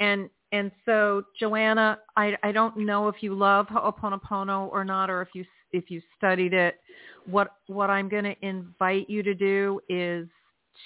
[0.00, 5.22] And and so Joanna, I I don't know if you love Ho'oponopono or not, or
[5.22, 6.80] if you if you studied it.
[7.26, 10.28] What what I'm going to invite you to do is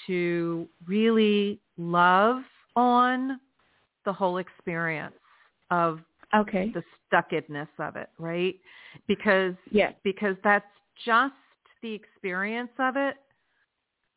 [0.06, 2.42] to really love
[2.76, 3.40] on
[4.04, 5.14] the whole experience
[5.70, 6.00] of
[6.34, 6.72] Okay.
[6.74, 8.54] the stuckedness of it, right?
[9.06, 9.94] Because Yes.
[10.04, 10.66] because that's
[11.04, 11.34] just
[11.82, 13.16] the experience of it.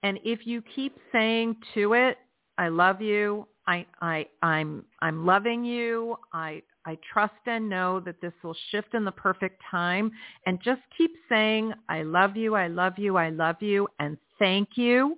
[0.03, 2.17] And if you keep saying to it,
[2.57, 8.19] I love you, I I I'm I'm loving you, I I trust and know that
[8.21, 10.11] this will shift in the perfect time
[10.45, 14.69] and just keep saying I love you, I love you, I love you and thank
[14.75, 15.17] you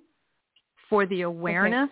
[0.90, 1.88] for the awareness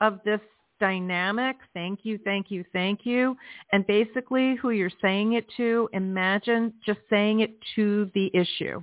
[0.00, 0.40] of this
[0.80, 1.56] dynamic.
[1.74, 3.36] Thank you, thank you, thank you.
[3.70, 8.82] And basically who you're saying it to, imagine just saying it to the issue.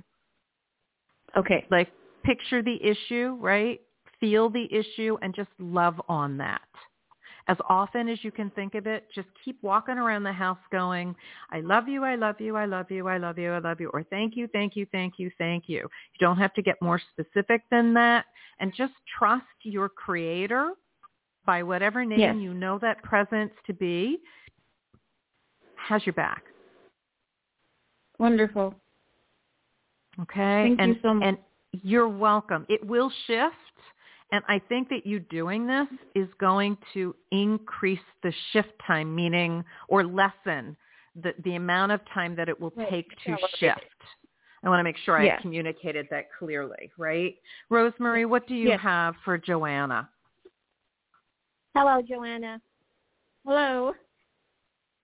[1.36, 1.66] Okay.
[1.70, 1.88] Like
[2.24, 3.80] picture the issue, right?
[4.18, 6.62] Feel the issue and just love on that.
[7.48, 11.14] As often as you can think of it, just keep walking around the house going,
[11.50, 13.88] I love you, I love you, I love you, I love you, I love you,
[13.90, 15.78] or thank you, thank you, thank you, thank you.
[15.78, 18.26] You don't have to get more specific than that.
[18.58, 20.72] And just trust your creator
[21.46, 22.36] by whatever name Yes.
[22.36, 24.18] you know that presence to be
[25.76, 26.44] has your back.
[28.18, 28.74] Wonderful.
[30.20, 30.74] Okay.
[30.76, 31.26] Thank you so much.
[31.26, 31.38] And
[31.82, 32.66] you're welcome.
[32.68, 33.54] It will shift.
[34.32, 39.64] And I think that you doing this is going to increase the shift time, meaning
[39.88, 40.76] or lessen
[41.20, 43.80] the, the amount of time that it will take to shift.
[44.62, 45.42] I want to make sure I Yes.
[45.42, 47.34] communicated that clearly, right?
[47.70, 48.80] Rose Marie, what do you Yes.
[48.80, 50.08] have for Joanna?
[51.74, 52.60] Hello, Joanna.
[53.44, 53.94] Hello.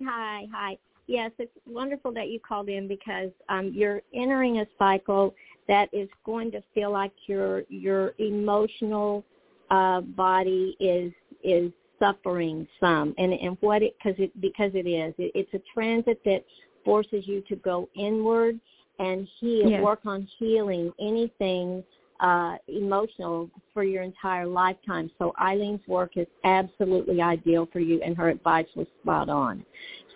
[0.04, 0.76] Hi, hi.
[1.06, 5.34] Yes, it's wonderful that you called in because um, you're entering a cycle
[5.68, 9.24] that is going to feel like your your emotional
[9.70, 11.12] uh, body is
[11.44, 15.62] is suffering some, and and what it because it because it is it, it's a
[15.72, 16.44] transit that
[16.84, 18.58] forces you to go inward
[18.98, 19.82] and heal, Yes.
[19.82, 21.84] work on healing anything
[22.20, 25.10] uh, emotional for your entire lifetime.
[25.18, 29.64] So Ilene's work is absolutely ideal for you, and her advice was spot on.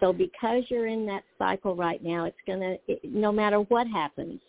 [0.01, 4.40] So because you're in that cycle right now, it's going to, no matter what happens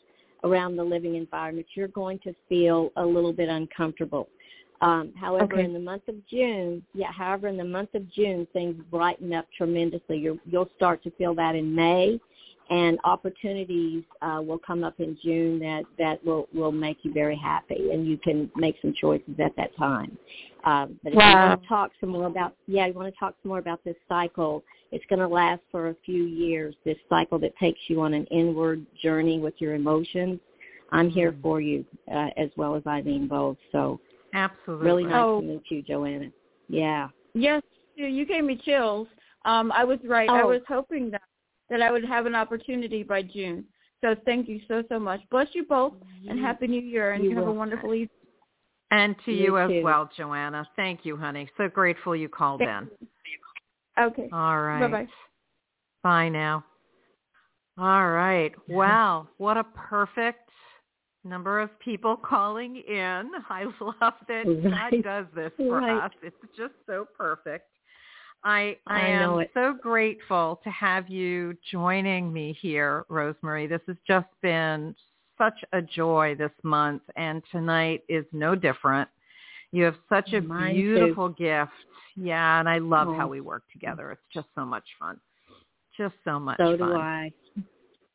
[0.43, 4.27] around the living environment, you're going to feel a little bit uncomfortable.
[4.81, 5.65] Um, however, Okay.
[5.65, 9.45] in the month of June, yeah, however, in the month of June, things brighten up
[9.55, 10.17] tremendously.
[10.17, 12.19] You're, you'll start to feel that in May,
[12.71, 17.35] and opportunities uh, will come up in June that, that will, will make you very
[17.35, 20.17] happy, and you can make some choices at that time.
[20.63, 23.35] Um, but if you want to talk some more about, yeah, you want to talk
[23.43, 24.63] some more about this cycle,
[24.93, 28.25] it's going to last for a few years, this cycle that takes you on an
[28.27, 30.39] inward journey with your emotions.
[30.93, 31.41] I'm here Mm.
[31.41, 33.57] for you, uh, as well as Ilene both.
[33.73, 33.99] So
[34.33, 34.85] Absolutely.
[34.85, 35.41] really nice Oh.
[35.41, 36.31] to meet you, Joanna.
[36.69, 37.09] Yeah.
[37.33, 37.63] Yes,
[37.95, 39.07] you you gave me chills.
[39.45, 40.29] Um, I was right.
[40.29, 40.47] I Oh.
[40.47, 41.23] was hoping that
[41.71, 43.65] that I would have an opportunity by June.
[44.01, 45.21] So thank you so so much.
[45.31, 45.93] Bless you both,
[46.27, 48.09] and happy New Year, and You you have a wonderful evening.
[48.91, 49.81] And to You you, as too.
[49.83, 50.67] well, Joanna.
[50.75, 51.49] Thank you, honey.
[51.57, 52.89] So grateful you called in.
[53.99, 54.29] Okay.
[54.33, 54.81] All right.
[54.81, 55.07] Bye bye.
[56.03, 56.65] Bye now.
[57.77, 58.53] All right.
[58.67, 59.29] Wow.
[59.37, 60.49] What a perfect
[61.23, 63.31] number of people calling in.
[63.49, 65.03] I love that God Right.
[65.03, 66.03] does this for Right.
[66.03, 66.11] us.
[66.21, 67.67] It's just so perfect.
[68.43, 73.67] I I, I am so grateful to have you joining me here, Rose Marie.
[73.67, 74.95] This has just been
[75.37, 79.09] such a joy this month and tonight is no different.
[79.71, 80.95] You have such a Mine too.
[80.95, 81.71] beautiful gift.
[82.15, 83.13] Yeah, and I love Oh.
[83.13, 84.11] how we work together.
[84.11, 85.19] It's just so much fun.
[85.97, 86.89] Just so much So fun.
[86.89, 87.31] do I.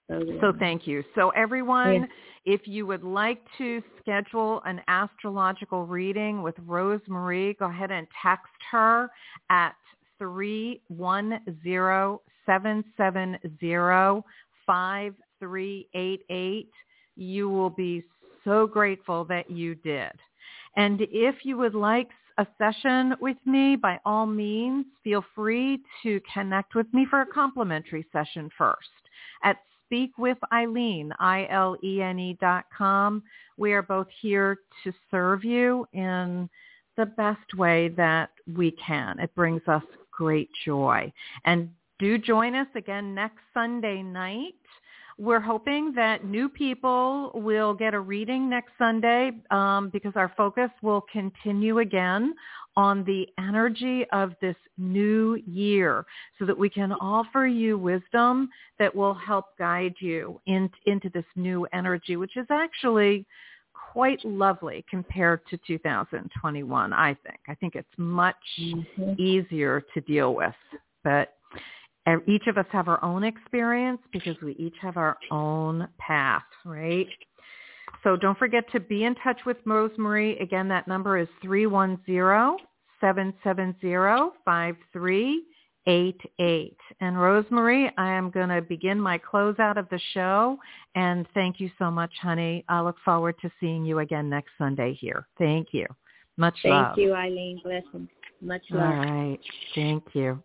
[0.09, 0.59] So do So I.
[0.59, 1.03] thank you.
[1.15, 2.07] So everyone, Yeah.
[2.45, 8.07] if you would like to schedule an astrological reading with Rose Marie, go ahead and
[8.23, 9.11] text her
[9.51, 9.75] at
[10.19, 14.25] three one zero seven seven zero
[14.67, 16.71] five three eight eight.
[17.17, 18.05] You will be
[18.45, 20.13] so grateful that you did.
[20.77, 22.09] And if you would like
[22.39, 27.27] a session with me, by all means, feel free to connect with me for a
[27.27, 28.89] complimentary session first
[29.43, 29.57] at
[29.87, 33.23] Speak I-L-E-N-E dot com.
[33.57, 36.49] We are both here to serve you in
[36.97, 39.21] the best way that we can.
[39.21, 39.83] It brings us
[40.17, 41.13] great joy.
[41.45, 44.55] And do join us again next Sunday night.
[45.19, 50.69] We're hoping that new people will get a reading next Sunday um, because our focus
[50.83, 52.35] will continue again
[52.77, 56.05] on the energy of this new year
[56.39, 61.25] so that we can offer you wisdom that will help guide you in, into this
[61.35, 63.25] new energy, which is actually
[63.97, 67.39] quite lovely compared to 2021, I think.
[67.49, 69.19] I think it's much mm-hmm.
[69.19, 70.53] easier to deal with.
[71.03, 71.33] But
[72.27, 77.07] each of us have our own experience because we each have our own path, right?
[78.05, 80.39] So don't forget to be in touch with Rose Marie.
[80.41, 81.29] Again, that number is
[85.87, 86.77] 310-770-5388.
[87.01, 90.59] And Rose Marie, I am going to begin my closeout of the show.
[90.95, 92.65] And thank you so much, honey.
[92.69, 95.27] I look forward to seeing you again next Sunday here.
[95.39, 95.87] Thank you.
[96.37, 96.95] Much thank love.
[96.97, 97.63] Thank you, Ilene.
[97.63, 98.09] Blessings.
[98.41, 98.83] Much love.
[98.83, 99.39] All right.
[99.75, 100.43] Thank you.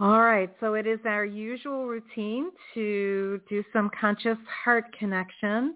[0.00, 5.74] All right, so it is our usual routine to do some conscious heart connection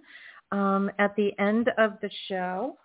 [0.51, 2.77] um, at the end of the show,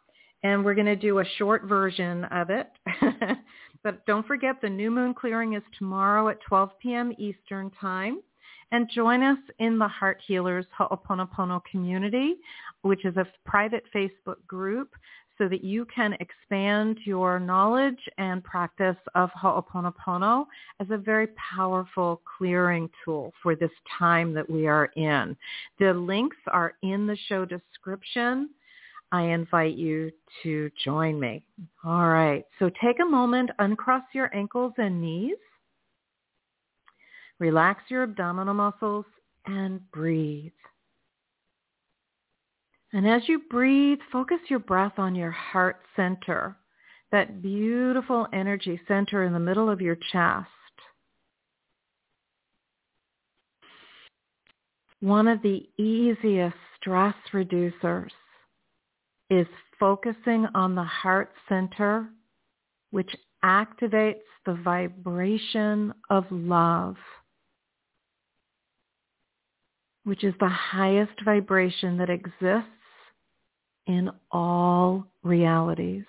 [0.43, 2.69] and we're going to do a short version of it.
[3.83, 7.13] but don't forget the new moon clearing is tomorrow at 12 p.m.
[7.17, 8.21] Eastern Time.
[8.71, 12.35] And join us in the Heart Healers Ho'oponopono community,
[12.83, 14.93] which is a private Facebook group
[15.39, 20.45] so that you can expand your knowledge and practice of Ho'oponopono
[20.79, 25.35] as a very powerful clearing tool for this time that we are in.
[25.79, 28.49] The links are in the show description.
[29.11, 30.11] I invite you
[30.43, 31.43] to join me.
[31.83, 32.45] All right.
[32.59, 35.37] So take a moment, uncross your ankles and knees.
[37.39, 39.05] Relax your abdominal muscles
[39.45, 40.51] and breathe.
[42.93, 46.57] And as you breathe, focus your breath on your heart center,
[47.11, 50.47] that beautiful energy center in the middle of your chest.
[55.01, 58.09] One of the easiest stress reducers
[59.29, 59.47] is
[59.79, 62.09] focusing on the heart center,
[62.91, 66.95] which activates the vibration of love
[70.09, 72.67] which is the highest vibration that exists
[73.85, 76.05] in all realities.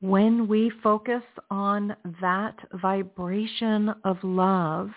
[0.00, 4.90] When we focus on that vibration of love,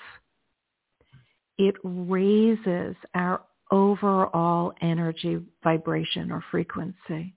[1.58, 3.42] it raises our
[3.72, 7.36] overall energy vibration or frequency.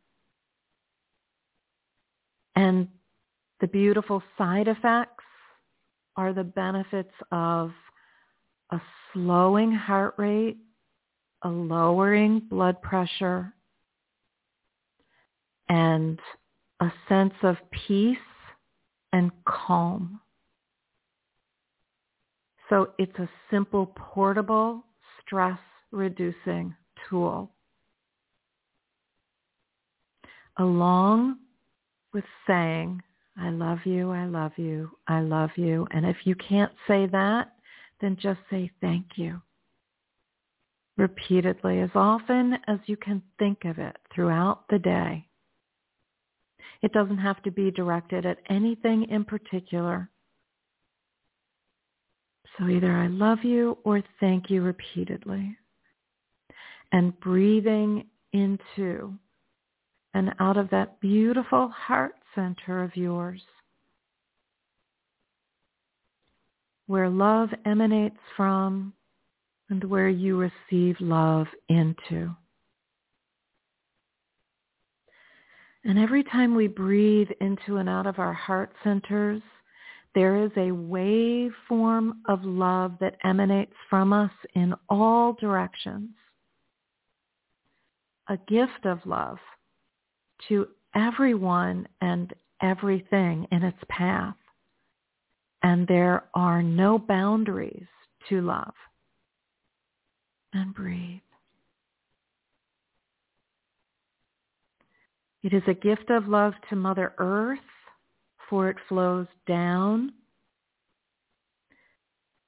[2.57, 2.89] And
[3.61, 5.25] the beautiful side effects
[6.17, 7.73] are the benefits of
[8.71, 8.81] a
[9.13, 10.59] slowing heart rate,
[11.43, 13.53] a lowering blood pressure,
[15.69, 16.19] and
[16.81, 17.57] a sense of
[17.87, 18.19] peace
[19.13, 20.21] and calm.
[22.69, 24.85] So it's a simple, portable,
[25.91, 26.75] stress-reducing
[27.09, 27.51] tool.
[30.59, 31.39] Along
[32.13, 33.03] with saying,
[33.39, 35.87] I love you, I love you, I love you.
[35.93, 37.53] And if you can't say that,
[38.01, 39.41] then just say thank you
[40.97, 45.27] repeatedly as often as you can think of it throughout the day.
[46.83, 50.11] It doesn't have to be directed at anything in particular.
[52.59, 55.57] So either I love you or thank you repeatedly.
[56.93, 59.15] And breathing into
[60.15, 63.43] and out of that beautiful heart center of yours
[66.91, 68.93] where love emanates from
[69.69, 72.35] and where you receive love into.
[75.85, 79.41] And every time we breathe into and out of our heart centers,
[80.17, 86.11] there is a waveform of love that emanates from us in all directions.
[88.31, 89.39] A gift of love
[90.49, 94.37] to everyone and everything in its path.
[95.65, 97.89] And there are no boundaries
[98.29, 98.73] to love.
[100.53, 101.21] And breathe.
[105.43, 107.59] It is a gift of love to Mother Earth,
[108.49, 110.13] for it flows down.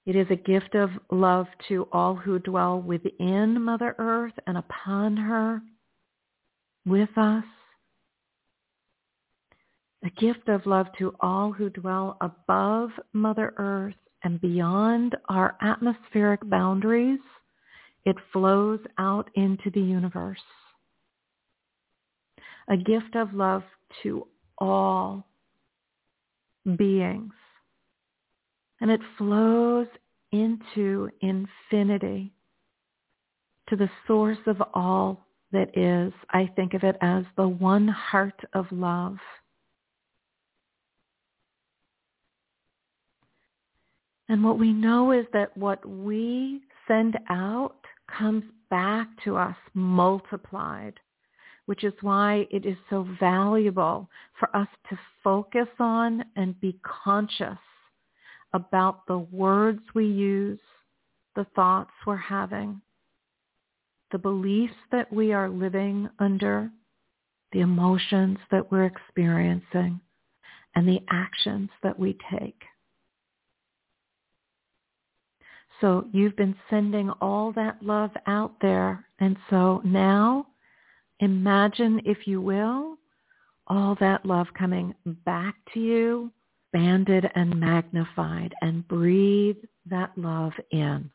[0.06, 5.16] It is a gift of love to all who dwell within Mother Earth and upon
[5.16, 5.60] her,
[6.84, 7.44] with us
[10.04, 16.40] a gift of love to all who dwell above Mother Earth and beyond our atmospheric
[16.48, 17.20] boundaries.
[18.04, 20.42] It flows out into the universe.
[22.68, 23.62] A gift of love
[24.02, 24.26] to
[24.58, 25.24] all
[26.76, 27.32] beings.
[28.80, 29.86] And it flows
[30.32, 32.32] into infinity,
[33.68, 38.40] to the source of all that is, I think of it as the one heart
[38.55, 39.16] of love.
[44.28, 47.84] And what we know is that what we send out
[48.18, 50.94] comes back to us multiplied,
[51.66, 57.59] which is why it is so valuable for us to focus on and be conscious
[58.55, 60.61] about the words we use,
[61.36, 62.80] the thoughts we're having,
[64.12, 66.70] the beliefs that we are living under,
[67.52, 70.00] the emotions that we're experiencing,
[70.74, 72.60] and the actions that we take.
[75.80, 79.04] So you've been sending all that love out there.
[79.18, 80.46] And so now
[81.18, 82.96] imagine, if you will,
[83.66, 84.94] all that love coming
[85.24, 86.30] back to you,
[86.72, 89.56] banded and magnified, and breathe
[89.86, 91.10] that love in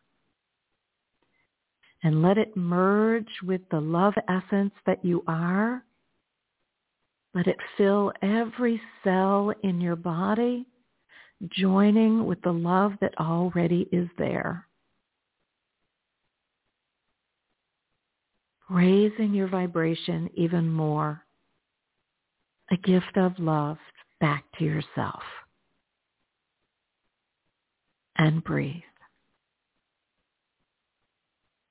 [2.04, 5.84] and let it merge with the love essence that you are.
[7.34, 10.68] Let it fill every cell in your body,
[11.50, 14.66] joining with the love that already is there.
[18.70, 21.24] Raising your vibration even more.
[22.72, 23.78] A gift of love
[24.20, 25.22] back to yourself.
[28.18, 28.82] And breathe.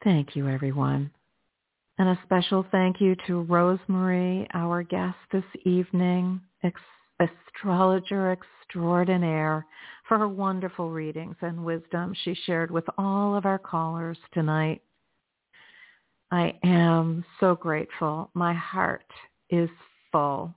[0.06, 1.10] Thank you, everyone.
[1.98, 6.80] And a special thank you to Rose Marie, our guest this evening, ex-
[7.18, 9.66] astrologer extraordinaire,
[10.06, 14.80] for her wonderful readings and wisdom she shared with all of our callers tonight.
[16.30, 18.30] I am so grateful.
[18.32, 19.10] My heart
[19.50, 19.68] is
[20.12, 20.54] full.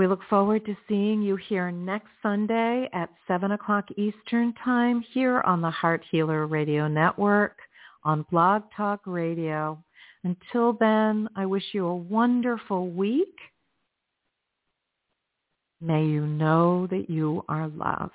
[0.00, 5.42] We look forward to seeing you here next Sunday at 7 o'clock Eastern Time here
[5.42, 7.58] on the Heart Healer Radio Network
[8.02, 9.78] on Blog Talk Radio.
[10.24, 13.36] Until then, I wish you a wonderful week.
[15.82, 18.14] May you know that you are loved.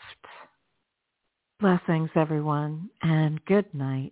[1.59, 4.11] Blessings, everyone, and good night.